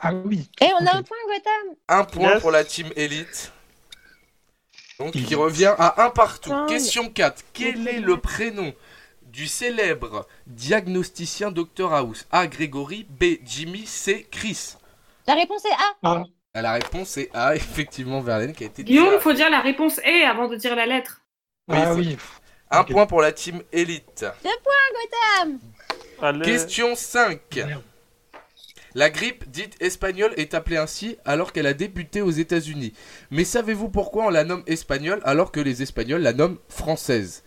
Ah 0.00 0.12
oui. 0.12 0.50
Et 0.60 0.68
on 0.78 0.84
a 0.86 0.94
un 0.96 1.02
point, 1.02 1.16
Gotham 1.26 1.76
Un 1.88 2.04
point 2.04 2.32
Yes. 2.34 2.40
pour 2.42 2.50
la 2.50 2.64
team 2.64 2.88
élite. 2.96 3.50
Donc, 4.98 5.12
qui 5.12 5.34
revient 5.34 5.74
à 5.78 6.04
un 6.04 6.10
partout. 6.10 6.52
Question 6.68 7.08
4. 7.10 7.44
Quel 7.52 7.86
est 7.86 8.00
le 8.00 8.16
prénom 8.18 8.72
du 9.22 9.46
célèbre 9.46 10.26
diagnosticien 10.46 11.50
Dr 11.50 11.92
House? 11.92 12.26
A. 12.32 12.46
Grégory, 12.46 13.06
B. 13.10 13.36
Jimmy, 13.44 13.84
C. 13.86 14.26
Chris 14.30 14.74
La 15.26 15.34
réponse 15.34 15.64
est 15.66 15.72
A. 15.72 15.94
Ah, 16.02 16.24
Ah, 16.54 16.62
La 16.62 16.72
réponse 16.72 17.18
est 17.18 17.28
A, 17.34 17.54
effectivement, 17.54 18.20
Verlaine, 18.22 18.54
qui 18.54 18.64
a 18.64 18.68
été 18.68 18.82
Guillaume, 18.84 19.08
tirée. 19.08 19.20
faut 19.20 19.32
dire 19.34 19.50
la 19.50 19.60
réponse 19.60 19.98
est 20.04 20.24
avant 20.24 20.48
de 20.48 20.56
dire 20.56 20.74
la 20.74 20.86
lettre. 20.86 21.20
Oui, 21.68 21.76
ah 21.78 21.94
oui. 21.94 22.16
Un 22.70 22.84
point 22.84 23.06
pour 23.06 23.20
la 23.20 23.32
team 23.32 23.62
élite. 23.72 24.24
Allez. 26.22 26.44
Question 26.44 26.94
5. 26.94 27.40
Merde. 27.56 27.82
La 28.96 29.10
grippe 29.10 29.48
dite 29.50 29.76
espagnole 29.80 30.32
est 30.38 30.54
appelée 30.54 30.78
ainsi 30.78 31.18
alors 31.26 31.52
qu'elle 31.52 31.66
a 31.66 31.74
débuté 31.74 32.22
aux 32.22 32.30
États-Unis. 32.30 32.94
Mais 33.30 33.44
savez-vous 33.44 33.90
pourquoi 33.90 34.24
on 34.24 34.30
la 34.30 34.42
nomme 34.42 34.62
espagnole 34.66 35.20
alors 35.24 35.52
que 35.52 35.60
les 35.60 35.82
Espagnols 35.82 36.22
la 36.22 36.32
nomment 36.32 36.56
française? 36.70 37.44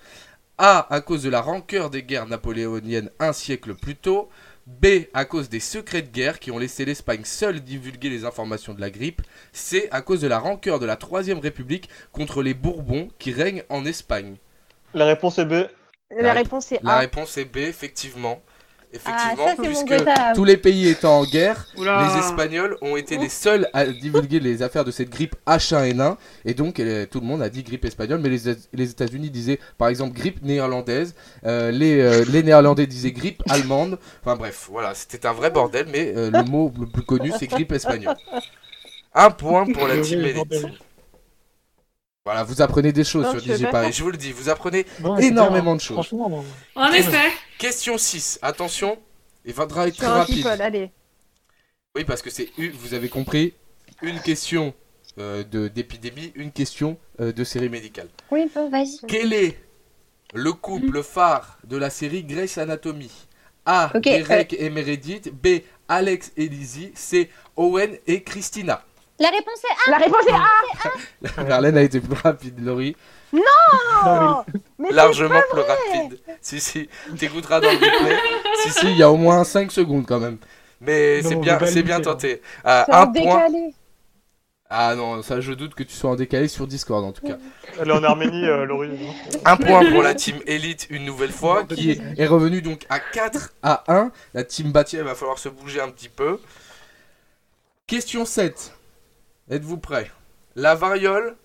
A. 0.59 0.93
À 0.93 1.01
cause 1.01 1.23
de 1.23 1.29
la 1.29 1.41
rancœur 1.41 1.89
des 1.89 2.03
guerres 2.03 2.27
napoléoniennes 2.27 3.09
un 3.19 3.33
siècle 3.33 3.73
plus 3.73 3.95
tôt. 3.95 4.29
B. 4.67 4.85
À 5.15 5.25
cause 5.25 5.49
des 5.49 5.59
secrets 5.59 6.03
de 6.03 6.09
guerre 6.11 6.37
qui 6.39 6.51
ont 6.51 6.59
laissé 6.59 6.85
l'Espagne 6.85 7.23
seule 7.25 7.61
divulguer 7.61 8.09
les 8.09 8.25
informations 8.25 8.75
de 8.75 8.81
la 8.81 8.91
grippe. 8.91 9.23
C. 9.51 9.87
À 9.89 10.03
cause 10.03 10.21
de 10.21 10.27
la 10.27 10.37
rancœur 10.37 10.79
de 10.79 10.85
la 10.85 10.97
Troisième 10.97 11.39
République 11.39 11.89
contre 12.11 12.43
les 12.43 12.53
Bourbons 12.53 13.09
qui 13.17 13.31
règnent 13.33 13.63
en 13.69 13.85
Espagne. 13.85 14.35
La 14.93 15.05
réponse 15.05 15.39
est 15.39 15.45
B. 15.45 15.53
La 16.11 16.21
La- 16.21 16.33
réponse 16.33 16.71
est 16.71 16.79
La 16.83 16.97
A. 16.97 16.99
réponse 16.99 17.37
est 17.39 17.45
B, 17.45 17.57
effectivement. 17.57 18.39
Effectivement, 18.91 19.45
Ah, 19.47 19.55
ça, 19.55 19.61
puisque 19.61 19.87
Gotham. 19.87 20.33
tous 20.33 20.45
les 20.45 20.57
pays 20.57 20.87
étant 20.87 21.19
en 21.19 21.23
guerre, 21.23 21.67
Oula. 21.77 22.07
les 22.11 22.19
Espagnols 22.25 22.75
ont 22.81 22.97
été 22.97 23.17
les 23.19 23.29
seuls 23.29 23.67
à 23.71 23.85
divulguer 23.85 24.39
les 24.39 24.63
affaires 24.63 24.83
de 24.83 24.89
cette 24.89 25.11
grippe 25.11 25.35
H1N1 25.45 26.15
et 26.43 26.55
donc 26.55 26.79
euh, 26.79 27.05
tout 27.05 27.19
le 27.19 27.27
monde 27.27 27.43
a 27.43 27.49
dit 27.49 27.61
grippe 27.61 27.85
espagnole 27.85 28.19
mais 28.19 28.29
les, 28.29 28.39
les 28.73 28.89
États-Unis 28.89 29.29
disaient 29.29 29.59
par 29.77 29.89
exemple 29.89 30.13
grippe 30.17 30.41
néerlandaise, 30.43 31.13
euh, 31.45 31.69
les, 31.69 31.99
euh, 31.99 32.25
les 32.31 32.41
Néerlandais 32.41 32.87
disaient 32.87 33.11
grippe 33.11 33.43
allemande, 33.47 33.99
enfin 34.23 34.35
bref, 34.35 34.67
voilà, 34.71 34.95
c'était 34.95 35.27
un 35.27 35.33
vrai 35.33 35.51
bordel 35.51 35.85
mais 35.91 36.11
euh, 36.17 36.31
le 36.31 36.43
mot 36.43 36.73
le 36.79 36.87
plus 36.87 37.03
connu 37.03 37.31
c'est 37.37 37.45
grippe 37.47 37.71
espagnole. 37.71 38.15
Un 39.13 39.29
point 39.31 39.65
pour 39.71 39.87
la 39.87 39.97
team 39.99 40.21
élite. 40.21 40.65
Voilà, 42.25 42.43
vous 42.43 42.61
apprenez 42.61 42.91
des 42.91 43.03
choses 43.03 43.25
Non, 43.25 43.39
sur 43.39 43.57
DJ 43.57 43.69
Paris, 43.71 43.91
je 43.93 44.03
vous 44.03 44.11
le 44.11 44.17
dis, 44.17 44.31
vous 44.31 44.49
apprenez 44.49 44.85
énormément 45.19 45.71
bien, 45.71 45.75
de 45.75 45.81
choses. 45.81 45.95
Franchement, 45.95 46.29
non. 46.29 46.45
En 46.75 46.91
effet. 46.91 47.31
Question 47.57 47.97
6, 47.97 48.39
attention, 48.41 48.97
il 49.45 49.53
faudra 49.53 49.87
être 49.87 49.95
Sur 49.95 50.05
très 50.05 50.19
rapide. 50.19 50.35
people, 50.35 50.61
allez. 50.61 50.91
Oui, 51.95 52.03
parce 52.03 52.21
que 52.21 52.29
c'est 52.29 52.49
vous 52.57 52.93
avez 52.93 53.09
compris, 53.09 53.53
une 54.01 54.19
question 54.19 54.73
euh, 55.17 55.43
de 55.43 55.67
d'épidémie, 55.67 56.31
une 56.35 56.51
question 56.51 56.97
euh, 57.19 57.31
de 57.31 57.43
série 57.43 57.69
médicale. 57.69 58.07
Oui, 58.31 58.49
bon, 58.53 58.69
vas-y. 58.69 58.99
Quel 59.07 59.33
est 59.33 59.57
le 60.33 60.53
couple 60.53 61.01
phare 61.03 61.57
de 61.63 61.77
la 61.77 61.89
série 61.89 62.23
Grey's 62.23 62.57
Anatomy? 62.57 63.11
A. 63.65 63.91
Ok, 63.95 64.03
Derek 64.03 64.55
et 64.57 64.69
Meredith, 64.69 65.31
B. 65.33 65.61
Alex 65.87 66.31
et 66.37 66.47
Lizzie, 66.47 66.91
C. 66.95 67.29
Owen 67.55 67.97
et 68.07 68.23
Christina. 68.23 68.83
La 69.19 69.29
réponse 69.29 69.61
est 69.63 69.91
La 69.91 69.97
réponse 69.97 70.25
est 70.27 71.39
A. 71.39 71.43
Verlaine 71.43 71.77
a 71.77 71.81
été 71.81 71.99
plus 71.99 72.13
rapide, 72.13 72.63
Laurie. 72.63 72.95
Non, 73.33 73.41
Mais 74.79 74.91
Largement 74.91 75.41
plus 75.51 75.61
rapide. 75.61 76.19
Si, 76.41 76.59
si, 76.59 76.89
t'écouteras 77.17 77.59
dans 77.59 77.69
le 77.69 77.77
replay. 77.77 78.17
si, 78.63 78.71
si, 78.71 78.91
il 78.91 78.97
y 78.97 79.03
a 79.03 79.11
au 79.11 79.17
moins 79.17 79.43
5 79.43 79.71
secondes 79.71 80.05
quand 80.07 80.19
même. 80.19 80.37
Mais 80.81 81.21
c'est 81.21 81.35
bien, 81.35 81.59
c'est 81.65 81.83
bien 81.83 81.99
limiter, 81.99 82.01
tenté. 82.03 82.41
Un 82.63 82.85
point. 82.85 83.07
décalé. 83.07 83.73
Ah 84.71 84.93
non, 84.95 85.23
ça 85.23 85.41
je 85.41 85.51
doute 85.51 85.73
que 85.73 85.81
tu 85.81 85.95
sois 85.95 86.11
en 86.11 86.15
décalé 86.15 86.47
sur 86.47 86.67
Discord 86.67 87.03
en 87.03 87.11
tout 87.11 87.25
cas. 87.25 87.37
Elle 87.79 87.89
est 87.89 87.91
en 87.91 88.03
Arménie, 88.03 88.45
euh, 88.45 88.65
Laurie. 88.65 88.91
Un 89.43 89.57
point 89.57 89.83
pour 89.91 90.03
la 90.03 90.13
team 90.13 90.37
Elite 90.45 90.87
une 90.91 91.05
nouvelle 91.05 91.31
fois, 91.31 91.65
qui 91.65 91.91
est, 91.91 92.01
est 92.17 92.27
revenue 92.27 92.61
donc 92.61 92.85
à 92.87 92.99
4 92.99 93.51
à 93.63 93.83
1. 93.87 94.11
La 94.35 94.43
team 94.43 94.71
Bâti, 94.71 94.97
il 94.97 95.01
va 95.01 95.15
falloir 95.15 95.39
se 95.39 95.49
bouger 95.49 95.81
un 95.81 95.89
petit 95.89 96.07
peu. 96.07 96.39
Question 97.87 98.25
7. 98.25 98.73
Êtes-vous 99.49 99.77
prêts? 99.77 100.11
La 100.55 100.75
variole 100.75 101.35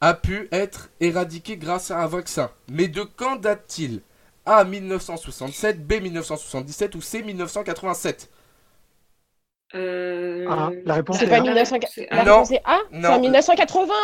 a 0.00 0.14
pu 0.14 0.48
être 0.50 0.90
éradiquée 1.00 1.56
grâce 1.56 1.90
à 1.90 1.98
un 1.98 2.06
vaccin. 2.06 2.50
Mais 2.68 2.88
de 2.88 3.02
quand 3.02 3.36
date-t-il? 3.36 4.02
A 4.44 4.64
1967, 4.64 5.86
B 5.86 5.94
1977 6.02 6.94
ou 6.94 7.00
C 7.00 7.22
1987 7.22 8.30
Euh... 9.74 10.46
Ah, 10.48 10.70
la 10.84 10.94
réponse 10.94 11.18
C'est 11.18 11.26
est 11.26 11.28
pas 11.28 11.36
A. 11.36 11.40
1900 11.40 11.76
C'est 11.92 12.08
La 12.10 12.20
A. 12.20 12.24
Non. 12.24 12.32
réponse 12.34 12.50
est 12.52 12.62
A? 12.64 12.78
Non. 12.92 13.08
C'est 13.08 13.14
en 13.14 13.20
1980 13.20 13.94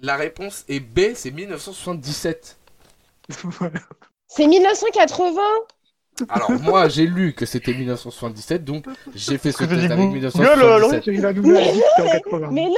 La 0.00 0.16
réponse 0.16 0.64
est 0.68 0.80
B, 0.80 1.14
c'est 1.14 1.30
1977. 1.30 2.58
Voilà. 3.44 3.80
C'est 4.28 4.46
1980 4.46 5.40
Alors 6.28 6.50
moi 6.52 6.88
j'ai 6.88 7.06
lu 7.06 7.32
que 7.32 7.46
c'était 7.46 7.72
1977, 7.74 8.64
donc 8.64 8.84
j'ai 9.14 9.38
fait 9.38 9.52
ce 9.52 9.58
test 9.58 9.72
avec 9.72 9.88
Google, 9.90 10.12
1977. 10.14 11.06
Laurie 11.06 11.20
La 11.20 11.32
nouvelle 11.32 11.56
a 11.56 11.72
dit 11.72 11.78
que 11.80 11.84
c'était 11.96 12.08
en 12.08 12.12
80. 12.12 12.48
Mais 12.52 12.64
non 12.64 12.74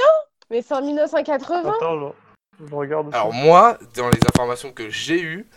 Mais 0.49 0.61
c'est 0.61 0.73
en 0.73 0.81
1980 0.81 1.59
Attends, 1.59 2.13
je, 2.59 2.65
je 2.69 2.75
regarde. 2.75 3.07
aussi. 3.07 3.15
Alors 3.15 3.33
moi, 3.33 3.77
dans 3.95 4.09
les 4.09 4.19
informations 4.27 4.71
que 4.71 4.89
j'ai 4.89 5.21
eues, 5.21 5.47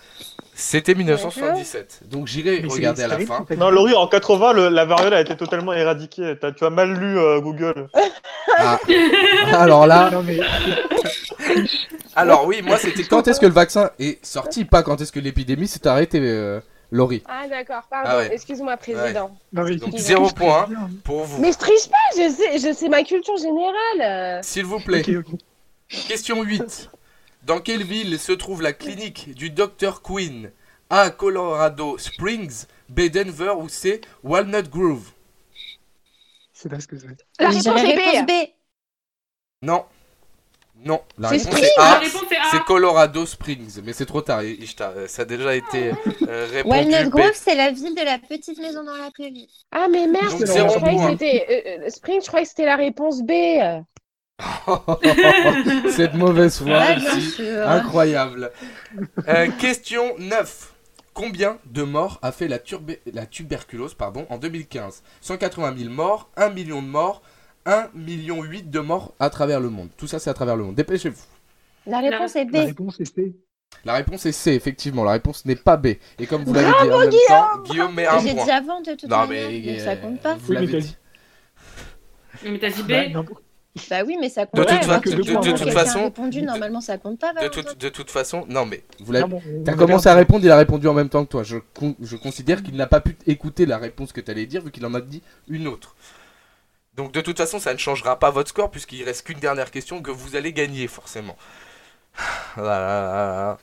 c'était 0.55 0.95
1977. 0.95 2.03
Donc 2.09 2.27
j'irai 2.29 2.63
regarder 2.67 3.03
à 3.03 3.09
la 3.09 3.19
fin. 3.19 3.45
Non, 3.57 3.71
Laurie, 3.71 3.95
en 3.95 4.07
80, 4.07 4.53
le- 4.53 4.69
la 4.69 4.85
variole 4.85 5.13
a 5.15 5.21
été 5.21 5.37
totalement 5.37 5.73
éradiquée. 5.73 6.37
T'as- 6.41 6.53
tu 6.53 6.65
as 6.65 6.71
mal 6.71 6.93
lu 6.93 7.19
euh, 7.19 7.41
Google. 7.41 7.89
Ah. 8.57 8.79
Alors 9.53 9.87
là, 9.87 10.11
Non, 10.11 10.23
mais 10.23 10.39
alors 12.17 12.47
oui, 12.47 12.63
moi 12.63 12.79
c'était 12.79 13.03
quand 13.03 13.27
est-ce 13.29 13.41
que 13.41 13.47
le 13.47 13.53
vaccin 13.53 13.91
est 13.99 14.25
sorti, 14.25 14.65
pas 14.65 14.83
quand 14.83 15.01
est-ce 15.01 15.13
que 15.13 15.21
l'épidémie 15.21 15.67
s'est 15.67 15.87
arrêtée, 15.87 16.21
euh, 16.23 16.61
Laurie. 16.91 17.23
Ah 17.27 17.49
d'accord, 17.49 17.83
pardon, 17.91 18.11
Ah 18.13 18.17
ouais. 18.19 18.35
excuse-moi 18.35 18.77
président. 18.77 19.37
non, 19.53 19.65
mais 19.65 19.77
Donc, 19.77 19.97
zéro 19.97 20.29
point. 20.31 20.69
Pour 21.05 21.25
vous, 21.25 21.41
Mais 21.41 21.53
je 21.53 21.59
triche 21.59 21.89
pas, 21.89 21.97
je 22.17 22.31
sais, 22.31 22.59
je 22.59 22.73
sais 22.75 22.89
ma 22.89 23.03
culture 23.03 23.37
générale. 23.37 24.43
s'il 24.45 24.65
vous 24.65 24.81
plaît. 24.81 25.03
Question 26.09 26.43
8. 26.43 26.91
Dans 27.45 27.61
quelle 27.61 27.83
ville 27.85 28.19
se 28.19 28.33
trouve 28.33 28.63
la 28.63 28.73
clinique 28.73 29.35
du 29.35 29.51
Dr 29.51 30.01
Queen 30.03 30.51
A. 30.91 31.11
Colorado 31.11 31.99
Springs, 31.99 32.65
B. 32.89 33.09
Denver 33.11 33.53
ou 33.59 33.69
C. 33.69 34.01
Walnut 34.23 34.71
Grove? 34.71 35.11
C'est 36.53 36.69
pas 36.69 36.81
ce 36.81 36.87
que 36.87 36.97
c'est. 36.97 37.07
La 37.41 37.51
Je 37.51 37.57
réponse 37.59 37.67
est 37.83 37.95
réponse 37.95 38.23
B. 38.23 38.27
B. 38.27 38.33
Non. 39.63 39.85
Non, 40.85 41.01
la 41.19 41.29
C'est 41.31 41.37
réponse 41.37 41.53
Springs. 41.55 41.65
est 41.65 41.79
La 41.79 41.85
A. 41.85 41.99
réponse 41.99 42.23
est 42.23 42.37
C'est. 42.51 42.65
Colorado 42.65 43.27
Springs, 43.27 43.81
mais 43.85 43.93
c'est 43.93 44.07
trop 44.07 44.21
tard, 44.23 44.43
Ishtar. 44.45 44.93
Ça 45.09 45.23
a 45.23 45.25
déjà 45.25 45.55
été 45.55 45.93
euh, 46.29 46.47
répondu. 46.53 46.77
Walnut. 46.93 47.09
Grove, 47.11 47.33
c'est 47.35 47.55
la 47.55 47.71
ville 47.71 47.95
de 47.95 48.05
la 48.05 48.19
petite 48.19 48.59
maison 48.59 48.85
dans 48.85 48.97
la 48.97 49.11
prairie. 49.11 49.49
Ah 49.73 49.87
mais 49.91 50.07
merde, 50.07 50.31
Donc, 50.31 50.41
je 50.41 50.47
zéro 50.47 50.75
croyais 50.75 50.97
que 50.97 51.01
point. 51.03 51.11
c'était 51.13 51.47
euh, 51.83 51.87
euh, 51.87 51.91
Spring, 51.91 52.21
je 52.21 52.27
croyais 52.27 52.45
que 52.45 52.49
c'était 52.51 52.67
la 52.67 52.77
réponse 52.77 53.23
B. 53.23 53.33
Cette 55.91 56.15
mauvaise 56.15 56.59
foi. 56.59 56.81
Incroyable. 57.67 58.51
Euh, 59.29 59.49
question 59.59 60.15
9. 60.19 60.71
Combien 61.13 61.59
de 61.67 61.85
morts 61.85 62.19
a 62.23 62.33
fait 62.33 62.49
la, 62.49 62.59
turbe- 62.59 62.99
la 63.13 63.25
tuberculose 63.27 63.95
pardon, 63.95 64.27
en 64.31 64.39
2015 64.39 65.03
180 65.21 65.75
000 65.79 65.91
morts, 65.91 66.29
1 66.37 66.51
million 66.51 66.83
de 66.83 66.89
morts, 66.89 67.23
1 67.67 67.89
million 67.95 68.43
8 68.43 68.71
de 68.71 68.81
morts 68.81 69.15
à 69.19 69.31
travers 69.31 69.61
le 69.61 69.71
monde. 69.71 69.89
Tout 69.97 70.07
ça, 70.07 70.19
c'est 70.19 70.31
à 70.31 70.35
travers 70.35 70.57
le 70.57 70.65
monde. 70.65 70.75
Dépêchez-vous. 70.75 71.23
La 71.87 72.01
réponse 72.01 72.37
est 72.37 72.45
B. 72.45 72.55
La 72.55 72.65
réponse 72.65 73.01
est 73.01 73.15
C. 73.15 73.35
La 73.85 73.95
réponse 73.95 74.27
est 74.27 74.33
C, 74.33 74.53
effectivement. 74.53 75.05
La 75.05 75.13
réponse 75.13 75.45
n'est 75.45 75.57
pas 75.57 75.77
B. 75.77 75.89
Et 76.19 76.27
comme 76.27 76.45
vous 76.45 76.55
l'avez 76.55 76.69
dit 76.69 76.91
en 76.93 76.99
même 76.99 77.11
temps, 77.29 77.63
Guillaume 77.65 77.95
met 77.95 78.07
un 78.07 78.19
J'ai 78.21 78.35
point. 78.35 78.45
dit 78.45 78.51
avant 78.51 78.81
de 78.81 78.93
toute 78.93 79.11
Non, 79.11 79.27
manière, 79.27 79.49
mais 79.51 79.61
donc 79.61 79.79
euh, 79.81 79.85
ça 79.85 79.97
compte 79.97 80.21
pas. 80.21 80.37
vous 80.37 80.53
l'avez 80.53 80.71
t'as 80.73 80.79
dit. 80.81 80.97
Mais 82.45 82.59
t'as 82.59 82.71
dit 82.71 82.83
B. 82.83 82.93
Bah, 83.13 83.23
Bah 83.91 84.03
oui, 84.07 84.17
mais 84.21 84.29
ça 84.29 84.47
compte 84.47 84.61
De 84.61 84.65
pas. 84.67 84.79
toute 84.79 85.09
si 85.09 85.17
de- 85.17 85.23
de 85.23 85.51
toute 85.59 85.67
a 85.69 85.71
façon- 85.73 86.05
répondu, 86.05 86.43
normalement 86.43 86.81
ça 86.81 86.97
compte 86.97 87.19
pas. 87.19 87.33
De, 87.33 87.49
toute- 87.49 87.77
de 87.81 87.89
toute 87.89 88.09
façon, 88.11 88.45
non 88.49 88.67
mais 88.67 88.85
vous 89.01 89.13
Ah 89.17 89.21
l'avez. 89.21 89.35
on 89.35 89.65
T'as 89.65 89.73
a 89.73 89.75
commencé 89.75 90.09
à 90.09 90.15
répondre, 90.15 90.45
il 90.45 90.51
a 90.53 90.57
répondu 90.57 90.87
en 90.87 90.95
même 90.95 91.09
temps 91.09 91.25
que 91.25 91.31
toi. 91.31 91.43
Je, 91.43 91.57
con- 91.75 91.97
je 92.01 92.17
considère 92.17 92.63
qu'il 92.63 92.77
n'a 92.77 92.87
pas 92.87 93.01
pu 93.01 93.17
écouter 93.27 93.67
la 93.67 93.79
réponse 93.79 94.13
que 94.13 94.21
tu 94.21 94.31
allais 94.31 94.47
dire 94.47 94.63
vu 94.63 94.71
qu'il 94.71 94.87
en 94.87 94.95
a 94.95 95.01
dit 95.01 95.23
une 95.49 95.67
autre. 95.67 95.97
Donc 96.97 97.13
de 97.13 97.21
toute 97.21 97.37
façon, 97.39 97.59
ça 97.59 97.73
ne 97.73 97.79
changera 97.79 98.19
pas 98.19 98.31
votre 98.31 98.51
score 98.51 98.71
puisqu'il 98.71 99.03
reste 99.05 99.27
qu'une 99.27 99.41
dernière 99.41 99.71
question 99.71 100.01
que 100.03 100.11
vous 100.11 100.37
allez 100.37 100.53
gagner 100.53 100.87
forcément. 100.89 101.37
Voilà. 102.57 103.59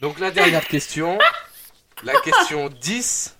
Donc 0.00 0.18
la 0.18 0.30
dernière 0.30 0.66
question, 0.66 1.18
la 2.02 2.14
question 2.20 2.68
10. 2.68 3.36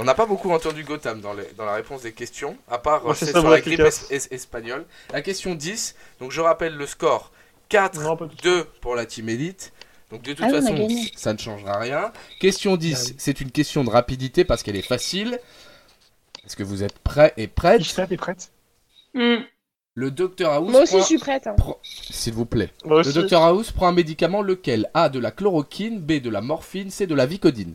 On 0.00 0.04
n'a 0.04 0.14
pas 0.14 0.26
beaucoup 0.26 0.52
entendu 0.52 0.84
Gotham 0.84 1.20
dans, 1.20 1.32
les- 1.32 1.50
dans 1.56 1.64
la 1.64 1.74
réponse 1.74 2.02
des 2.02 2.12
questions, 2.12 2.56
à 2.70 2.78
part 2.78 3.02
Moi, 3.04 3.14
c'est 3.16 3.26
celle 3.26 3.40
sur 3.40 3.48
la 3.50 3.60
grippe 3.60 3.80
efficace. 3.80 4.06
es- 4.10 4.14
es- 4.16 4.34
espagnole. 4.34 4.84
La 5.12 5.22
question 5.22 5.54
10, 5.56 5.96
donc 6.20 6.30
je 6.30 6.40
rappelle 6.40 6.76
le 6.76 6.86
score 6.86 7.32
4 7.68 8.00
Non, 8.00 8.16
pas 8.16 8.26
tout 8.26 8.34
de 8.36 8.40
suite. 8.40 8.44
2 8.44 8.64
pour 8.80 8.94
la 8.94 9.06
team 9.06 9.28
élite. 9.28 9.72
Donc 10.10 10.22
de 10.22 10.32
toute 10.34 10.44
Ah 10.46 10.50
façon, 10.50 10.88
ça 11.16 11.32
ne 11.32 11.38
changera 11.38 11.78
rien. 11.78 12.12
Question 12.40 12.76
10, 12.76 12.94
Ah 12.96 13.04
oui. 13.08 13.14
c'est 13.18 13.40
une 13.40 13.50
question 13.50 13.82
de 13.84 13.90
rapidité 13.90 14.44
parce 14.44 14.62
qu'elle 14.62 14.76
est 14.76 14.82
facile. 14.82 15.38
Est-ce 16.48 16.56
que 16.56 16.62
vous 16.62 16.82
êtes 16.82 16.98
prêts 17.00 17.34
et 17.36 17.46
prêtes 17.46 17.82
Ishta, 17.82 18.06
t'es 18.06 18.16
prête 18.16 18.50
Hmm. 19.12 19.36
Le 19.94 20.10
docteur 20.10 20.52
House 20.54 20.70
Moi 20.70 20.82
aussi, 20.82 20.92
prend- 20.94 21.00
je 21.02 21.06
suis 21.06 21.18
prête. 21.18 21.46
hein. 21.46 21.56
S'il 21.82 22.32
vous 22.32 22.46
plaît. 22.46 22.70
Moi 22.86 23.02
Le 23.02 23.12
docteur 23.12 23.42
House 23.42 23.70
prend 23.70 23.86
un 23.88 23.92
médicament 23.92 24.40
lequel? 24.40 24.88
A 24.94 25.10
de 25.10 25.18
la 25.18 25.30
chloroquine, 25.30 26.00
B 26.00 26.12
de 26.22 26.30
la 26.30 26.40
morphine, 26.40 26.90
C 26.90 27.06
de 27.06 27.14
la 27.14 27.26
vicodine. 27.26 27.74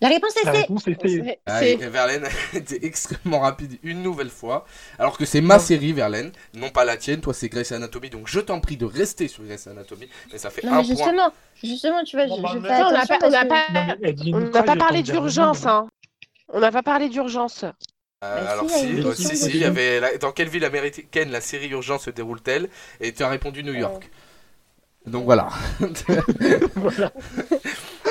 La 0.00 0.08
réponse 0.08 0.34
est 0.38 0.46
La 0.46 0.52
C. 0.52 0.58
réponse 0.62 0.88
est 0.88 1.02
C. 1.06 1.22
C'est- 1.22 1.38
Ah, 1.44 1.60
Verlaine 1.90 2.24
été 2.54 2.86
extrêmement 2.86 3.40
rapide 3.40 3.78
une 3.82 4.02
nouvelle 4.02 4.30
fois. 4.30 4.64
Alors 4.98 5.18
que 5.18 5.26
c'est 5.26 5.42
ma 5.42 5.58
Non. 5.58 5.60
série, 5.60 5.92
Verlaine, 5.92 6.32
non 6.54 6.70
pas 6.70 6.84
la 6.86 6.96
tienne. 6.96 7.20
Toi, 7.20 7.34
c'est 7.34 7.50
Grey's 7.50 7.72
Anatomy. 7.72 8.08
Donc 8.08 8.26
je 8.26 8.40
t'en 8.40 8.58
prie 8.60 8.78
de 8.78 8.86
rester 8.86 9.28
sur 9.28 9.44
Grey's 9.44 9.66
Anatomy. 9.66 10.08
Mais 10.32 10.38
ça 10.38 10.48
fait 10.48 10.62
Non, 10.66 10.72
un 10.72 10.76
mais 10.76 10.82
point. 10.84 10.94
justement, 10.96 11.32
justement, 11.62 12.04
tu 12.04 12.16
vois, 12.16 12.26
Bon, 12.26 12.36
je, 12.46 12.52
je 12.54 12.58
mais- 12.58 12.68
fais 12.68 12.74
Attends, 12.74 12.88
on 12.88 12.92
n'a 12.92 13.00
attention 13.00 13.30
pas, 13.48 13.64
on 14.28 14.50
pas, 14.50 14.72
on 14.74 14.76
parlé 14.78 15.02
d'urgence. 15.02 15.66
Hein. 15.66 15.88
On 16.52 16.60
n'a 16.60 16.70
pas 16.70 16.82
parlé 16.82 17.08
d'urgence. 17.08 17.64
Euh, 18.24 18.44
Bah, 18.44 18.50
alors 18.52 18.70
si, 18.70 18.88
il 18.88 19.00
y 19.04 19.08
a 19.08 19.14
si, 19.14 19.26
euh, 19.26 19.34
si, 19.34 19.58
y 19.58 19.64
avait 19.64 20.00
la- 20.00 20.16
dans 20.18 20.32
quelle 20.32 20.48
ville 20.48 20.64
américaine 20.64 21.30
la 21.30 21.40
série 21.40 21.68
Urgence 21.68 22.04
se 22.04 22.10
déroule-t-elle? 22.10 22.68
Et 23.00 23.12
tu 23.12 23.22
as 23.22 23.28
répondu 23.28 23.62
New 23.62 23.74
York. 23.74 24.08
Donc 25.06 25.24
voilà. 25.24 25.48
Voilà. 26.76 27.12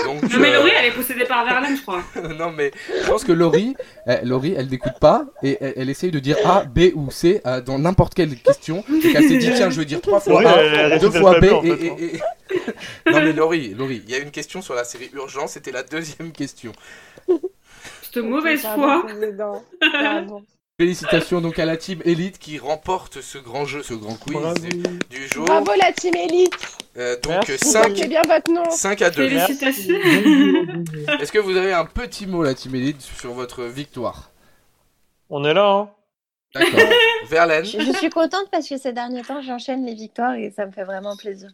Donc, 0.06 0.22
Non, 0.24 0.40
mais 0.40 0.50
euh, 0.50 0.58
Laurie, 0.58 0.72
elle 0.78 0.86
est 0.86 0.92
possédée 0.92 1.24
par 1.26 1.46
Verlaine, 1.46 1.76
je 1.78 1.82
crois. 1.82 2.04
non 2.38 2.52
mais 2.52 2.72
je 3.02 3.08
pense 3.08 3.24
que 3.24 3.32
Laurie, 3.32 3.76
euh, 4.08 4.18
Laurie, 4.24 4.54
elle 4.58 4.68
n'écoute 4.70 5.00
pas 5.00 5.26
et 5.42 5.58
elle, 5.62 5.74
elle 5.78 5.90
essaye 5.90 6.12
de 6.12 6.20
dire 6.20 6.38
A, 6.46 6.66
B 6.66 6.92
ou 6.94 7.10
C 7.10 7.42
euh, 7.48 7.62
dans 7.62 7.80
n'importe 7.80 8.14
quelle 8.14 8.36
question. 8.36 8.84
Et 9.04 9.12
qu'elle 9.12 9.28
s'est 9.28 9.38
dit 9.38 9.52
tiens 9.56 9.70
je 9.70 9.80
vais 9.80 9.86
dire 9.86 10.02
trois 10.02 10.20
fois 10.20 10.42
Laurie, 10.44 10.56
elle- 10.60 10.74
elle 10.80 10.94
A, 10.94 11.00
deux 11.00 11.08
récite 11.08 11.22
fois 11.22 11.40
B 11.40 11.44
et, 11.46 11.70
et- 12.16 12.22
Non 13.12 13.22
mais 13.22 13.34
Laurie, 13.34 13.74
Laurie, 13.76 14.02
il 14.06 14.12
y 14.12 14.16
a 14.16 14.20
une 14.20 14.32
question 14.32 14.62
sur 14.62 14.74
la 14.76 14.84
série 14.84 15.10
Urgence, 15.14 15.54
c'était 15.54 15.72
la 15.72 15.84
deuxième 15.84 16.32
question. 16.32 16.74
Mauvaise 18.20 18.62
foi. 18.62 19.06
Félicitations 20.80 21.40
donc 21.40 21.60
à 21.60 21.66
la 21.66 21.78
team 21.78 22.02
Elite 22.04 22.40
qui 22.40 22.58
remporte 22.58 23.22
ce 23.22 23.38
grand 23.38 23.66
jeu, 23.66 23.84
ce 23.84 23.94
grand 23.94 24.16
quiz 24.16 24.34
Bravo. 24.34 24.56
du, 25.10 25.28
jour. 25.28 25.46
Bravo 25.46 25.72
la 25.80 25.92
team 25.92 26.16
élite. 26.16 26.54
Euh, 26.98 27.16
donc 27.22 27.48
Merci. 27.48 27.64
Vous 27.64 27.72
5, 27.72 27.84
portez 27.84 28.08
bien 28.08 28.22
votre 28.24 28.52
nom. 28.52 28.70
5 28.72 29.02
à 29.04 29.10
2. 29.12 29.30
Félicitations. 29.30 29.96
Est-ce 31.20 31.32
que 31.32 31.38
vous 31.38 31.56
avez 31.58 31.74
un 31.74 31.86
petit 31.86 32.26
mot 32.26 32.44
la 32.44 32.56
team 32.56 32.74
Elite 32.74 33.02
sur 33.02 33.34
votre 33.34 33.66
victoire? 33.66 34.32
On 35.30 35.46
est 35.46 35.54
là, 35.54 35.70
hein. 35.70 35.90
D'accord. 36.56 36.90
Verlaine 37.30 37.66
Je, 37.66 37.80
je 37.80 37.92
suis 37.94 38.10
contente 38.10 38.50
parce 38.52 38.68
que 38.68 38.78
ces 38.78 38.94
derniers 38.94 39.22
temps, 39.22 39.42
j'enchaîne 39.42 39.86
les 39.86 39.94
victoires 39.94 40.36
et 40.36 40.52
ça 40.52 40.66
me 40.66 40.72
fait 40.72 40.84
vraiment 40.84 41.16
plaisir. 41.16 41.50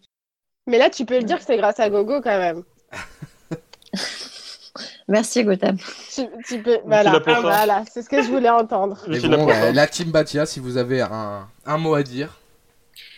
Mais 0.65 0.77
là, 0.77 0.89
tu 0.89 1.05
peux 1.05 1.17
le 1.17 1.23
dire 1.23 1.39
que 1.39 1.43
c'est 1.43 1.57
grâce 1.57 1.79
à 1.79 1.89
Gogo 1.89 2.21
quand 2.21 2.37
même. 2.37 2.63
Merci 5.09 5.43
Gotham. 5.43 5.77
Tu, 6.13 6.21
tu 6.47 6.59
peux... 6.61 6.77
Voilà, 6.85 7.11
ça. 7.13 7.41
voilà, 7.41 7.83
c'est 7.91 8.01
ce 8.03 8.09
que 8.09 8.21
je 8.21 8.27
voulais 8.29 8.49
entendre. 8.49 8.97
Bon, 9.07 9.49
euh, 9.49 9.53
ça. 9.53 9.71
la 9.73 9.87
team 9.87 10.11
Batia, 10.11 10.45
si 10.45 10.59
vous 10.59 10.77
avez 10.77 11.01
un, 11.01 11.47
un 11.65 11.77
mot 11.77 11.95
à 11.95 12.03
dire. 12.03 12.29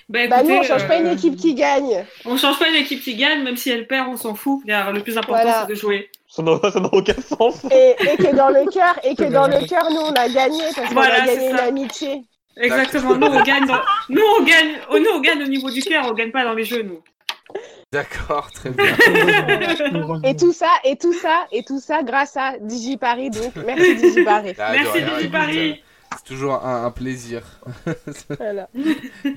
Bah, 0.10 0.28
Bah 0.30 0.42
nous, 0.44 0.56
on 0.56 0.64
change 0.64 0.88
pas 0.88 0.96
une 0.98 1.08
euh, 1.08 1.14
équipe 1.14 1.36
qui 1.38 1.54
gagne. 1.54 2.06
On 2.26 2.38
change 2.38 2.58
pas 2.60 2.70
une 2.70 2.76
équipe 2.76 3.02
qui 3.02 3.16
gagne, 3.16 3.44
même 3.44 3.58
si 3.58 3.70
elle 3.70 3.88
perd, 3.88 4.08
on 4.10 4.18
s'en 4.18 4.36
fout. 4.36 4.62
Car 4.66 4.92
le 4.92 5.02
plus 5.04 5.18
important, 5.18 5.42
Voilà. 5.44 5.66
c'est 5.68 5.74
de 5.74 5.78
jouer. 5.80 6.10
Ça 6.28 6.42
n'a 6.44 6.52
aucun 6.94 7.14
sens. 7.22 7.66
Et, 7.72 7.96
et 8.02 8.18
que 8.18 8.34
dans 8.36 8.50
le 8.50 8.70
cœur, 8.72 8.98
et 9.04 9.16
que 9.16 9.24
dans 9.26 9.48
le 9.48 9.68
cœur, 9.68 9.90
nous, 9.92 10.00
on 10.00 10.14
a 10.14 10.30
gagné 10.30 10.64
parce 10.76 10.88
qu'on 10.88 10.94
Voilà, 10.94 11.24
a 11.24 11.28
c'est 11.28 11.36
gagné 11.36 11.50
une 11.52 11.58
ça. 11.58 11.64
amitié. 11.66 12.22
Exactement. 12.58 13.16
Nous, 13.16 13.28
on 13.28 13.42
gagne. 13.44 13.66
dans- 13.66 13.82
Nous, 14.10 14.22
on 14.40 14.44
gagne. 14.44 14.76
Oh, 14.92 14.98
nous, 15.00 15.10
on 15.14 15.20
gagne 15.20 15.44
au 15.44 15.48
niveau 15.48 15.70
du 15.70 15.82
cœur. 15.82 16.06
On 16.10 16.14
gagne 16.14 16.32
pas 16.32 16.44
dans 16.46 16.54
les 16.54 16.64
jeux, 16.66 16.84
nous. 16.84 17.02
D'accord, 17.94 18.50
très 18.54 18.70
bien. 18.70 18.86
Et 20.24 20.38
tout 20.38 20.54
ça, 20.54 20.70
et 20.86 20.96
tout 20.96 21.12
ça, 21.12 21.46
et 21.52 21.62
tout 21.64 21.82
ça 21.82 22.04
grâce 22.04 22.38
à 22.38 22.58
DigiParis. 22.62 23.32
Donc, 23.32 23.54
merci 23.66 23.96
DigiParis. 23.98 24.54
Ah, 24.60 24.72
de 24.72 24.78
Merci, 24.78 25.00
rien, 25.00 25.76
C'est 26.18 26.26
toujours 26.26 26.66
un, 26.66 26.86
un 26.86 26.92
plaisir. 26.92 27.42
Voilà. 28.38 28.68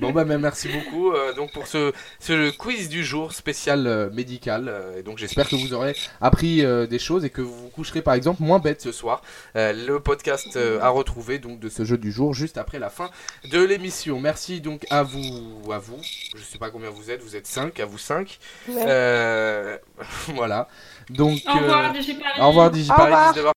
Bon 0.01 0.11
bah 0.11 0.25
mais 0.25 0.37
merci 0.37 0.67
beaucoup 0.67 1.11
euh, 1.11 1.33
donc 1.33 1.51
pour 1.53 1.67
ce, 1.67 1.93
ce 2.19 2.51
quiz 2.57 2.89
du 2.89 3.03
jour 3.05 3.31
spécial 3.33 3.87
euh, 3.87 4.09
médical 4.11 4.67
Euh, 4.67 4.97
et 4.99 5.03
donc 5.03 5.17
j'espère 5.17 5.47
que 5.47 5.55
vous 5.55 5.73
aurez 5.73 5.95
appris 6.21 6.63
euh, 6.65 6.85
des 6.87 6.99
choses 6.99 7.23
et 7.23 7.29
que 7.29 7.41
vous 7.41 7.55
vous 7.55 7.69
coucherez 7.69 8.01
par 8.01 8.13
exemple 8.13 8.41
moins 8.43 8.59
bête 8.59 8.81
ce 8.81 8.91
soir. 8.91 9.21
Euh, 9.55 9.71
le 9.73 9.99
podcast 9.99 10.55
euh, 10.57 10.79
à 10.81 10.89
retrouver 10.89 11.39
donc 11.39 11.59
de 11.59 11.69
ce 11.69 11.85
jeu 11.85 11.97
du 11.97 12.11
jour 12.11 12.33
juste 12.33 12.57
après 12.57 12.79
la 12.79 12.89
fin 12.89 13.09
de 13.51 13.63
l'émission. 13.63 14.19
Merci 14.19 14.59
donc 14.61 14.85
à 14.89 15.03
vous 15.03 15.71
à 15.71 15.77
vous. 15.79 15.99
Je 16.35 16.43
sais 16.43 16.57
pas 16.57 16.69
combien 16.71 16.89
vous 16.89 17.09
êtes, 17.11 17.21
vous 17.21 17.35
êtes 17.35 17.47
5 17.47 17.79
à 17.79 17.85
vous 17.85 17.97
5. 17.97 18.37
Ouais. 18.67 18.83
Euh, 18.87 19.77
voilà. 20.35 20.67
Donc 21.09 21.39
Au 21.47 21.53
revoir, 21.57 21.85
euh, 21.85 21.93
Digi 21.93 22.13
Paris. 22.15 22.39
au 22.41 22.47
revoir 22.47 22.71
Digi 22.71 22.89
Paris, 22.89 23.03
revoir. 23.13 23.33
19h. 23.33 23.51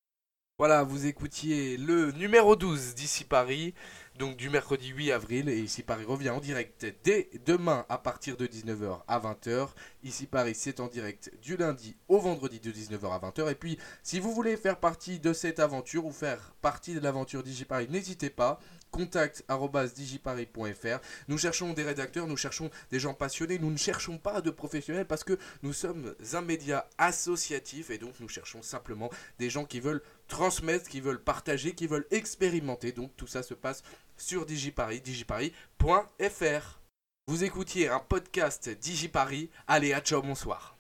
Voilà, 0.60 0.82
vous 0.82 1.06
écoutiez 1.06 1.76
le 1.76 2.10
numéro 2.10 2.56
12 2.56 2.96
d'ici 2.96 3.22
Paris, 3.22 3.74
donc 4.18 4.36
du 4.36 4.50
mercredi 4.50 4.88
8 4.88 5.12
avril, 5.12 5.48
et 5.48 5.56
ici 5.56 5.84
Paris 5.84 6.02
revient 6.04 6.30
en 6.30 6.40
direct 6.40 6.84
dès 7.04 7.30
demain 7.46 7.86
à 7.88 7.96
partir 7.96 8.36
de 8.36 8.44
19h 8.44 9.02
à 9.06 9.20
20h. 9.20 9.68
Ici 10.02 10.26
Paris, 10.26 10.56
c'est 10.56 10.80
en 10.80 10.88
direct 10.88 11.30
du 11.40 11.56
lundi 11.56 11.96
au 12.08 12.18
vendredi 12.18 12.58
de 12.58 12.72
19h 12.72 13.08
à 13.08 13.20
20h. 13.20 13.52
Et 13.52 13.54
puis, 13.54 13.78
si 14.02 14.18
vous 14.18 14.34
voulez 14.34 14.56
faire 14.56 14.80
partie 14.80 15.20
de 15.20 15.32
cette 15.32 15.60
aventure 15.60 16.04
ou 16.04 16.10
faire 16.10 16.56
partie 16.60 16.92
de 16.92 16.98
l'aventure 16.98 17.44
DigiParis, 17.44 17.88
n'hésitez 17.88 18.28
pas. 18.28 18.58
Contact 18.90 19.44
arobase 19.48 19.94
digiparis.fr. 19.94 20.98
Nous 21.28 21.38
cherchons 21.38 21.72
des 21.72 21.82
rédacteurs, 21.82 22.26
nous 22.26 22.36
cherchons 22.36 22.70
des 22.90 22.98
gens 22.98 23.14
passionnés, 23.14 23.58
nous 23.58 23.70
ne 23.70 23.76
cherchons 23.76 24.18
pas 24.18 24.40
de 24.40 24.50
professionnels 24.50 25.06
parce 25.06 25.24
que 25.24 25.38
nous 25.62 25.72
sommes 25.72 26.14
un 26.32 26.40
média 26.40 26.88
associatif 26.98 27.90
et 27.90 27.98
donc 27.98 28.14
nous 28.20 28.28
cherchons 28.28 28.62
simplement 28.62 29.10
des 29.38 29.50
gens 29.50 29.64
qui 29.64 29.80
veulent 29.80 30.02
transmettre, 30.26 30.88
qui 30.88 31.00
veulent 31.00 31.22
partager, 31.22 31.74
qui 31.74 31.86
veulent 31.86 32.06
expérimenter. 32.10 32.92
Donc 32.92 33.16
tout 33.16 33.26
ça 33.26 33.42
se 33.42 33.54
passe 33.54 33.82
sur 34.16 34.46
Digiparis, 34.46 35.00
digiparis.fr. 35.00 36.80
Vous 37.26 37.44
écoutiez 37.44 37.88
un 37.88 38.00
podcast 38.00 38.70
Digiparis. 38.70 39.50
Allez, 39.66 39.92
à 39.92 40.00
ciao, 40.00 40.22
bonsoir. 40.22 40.77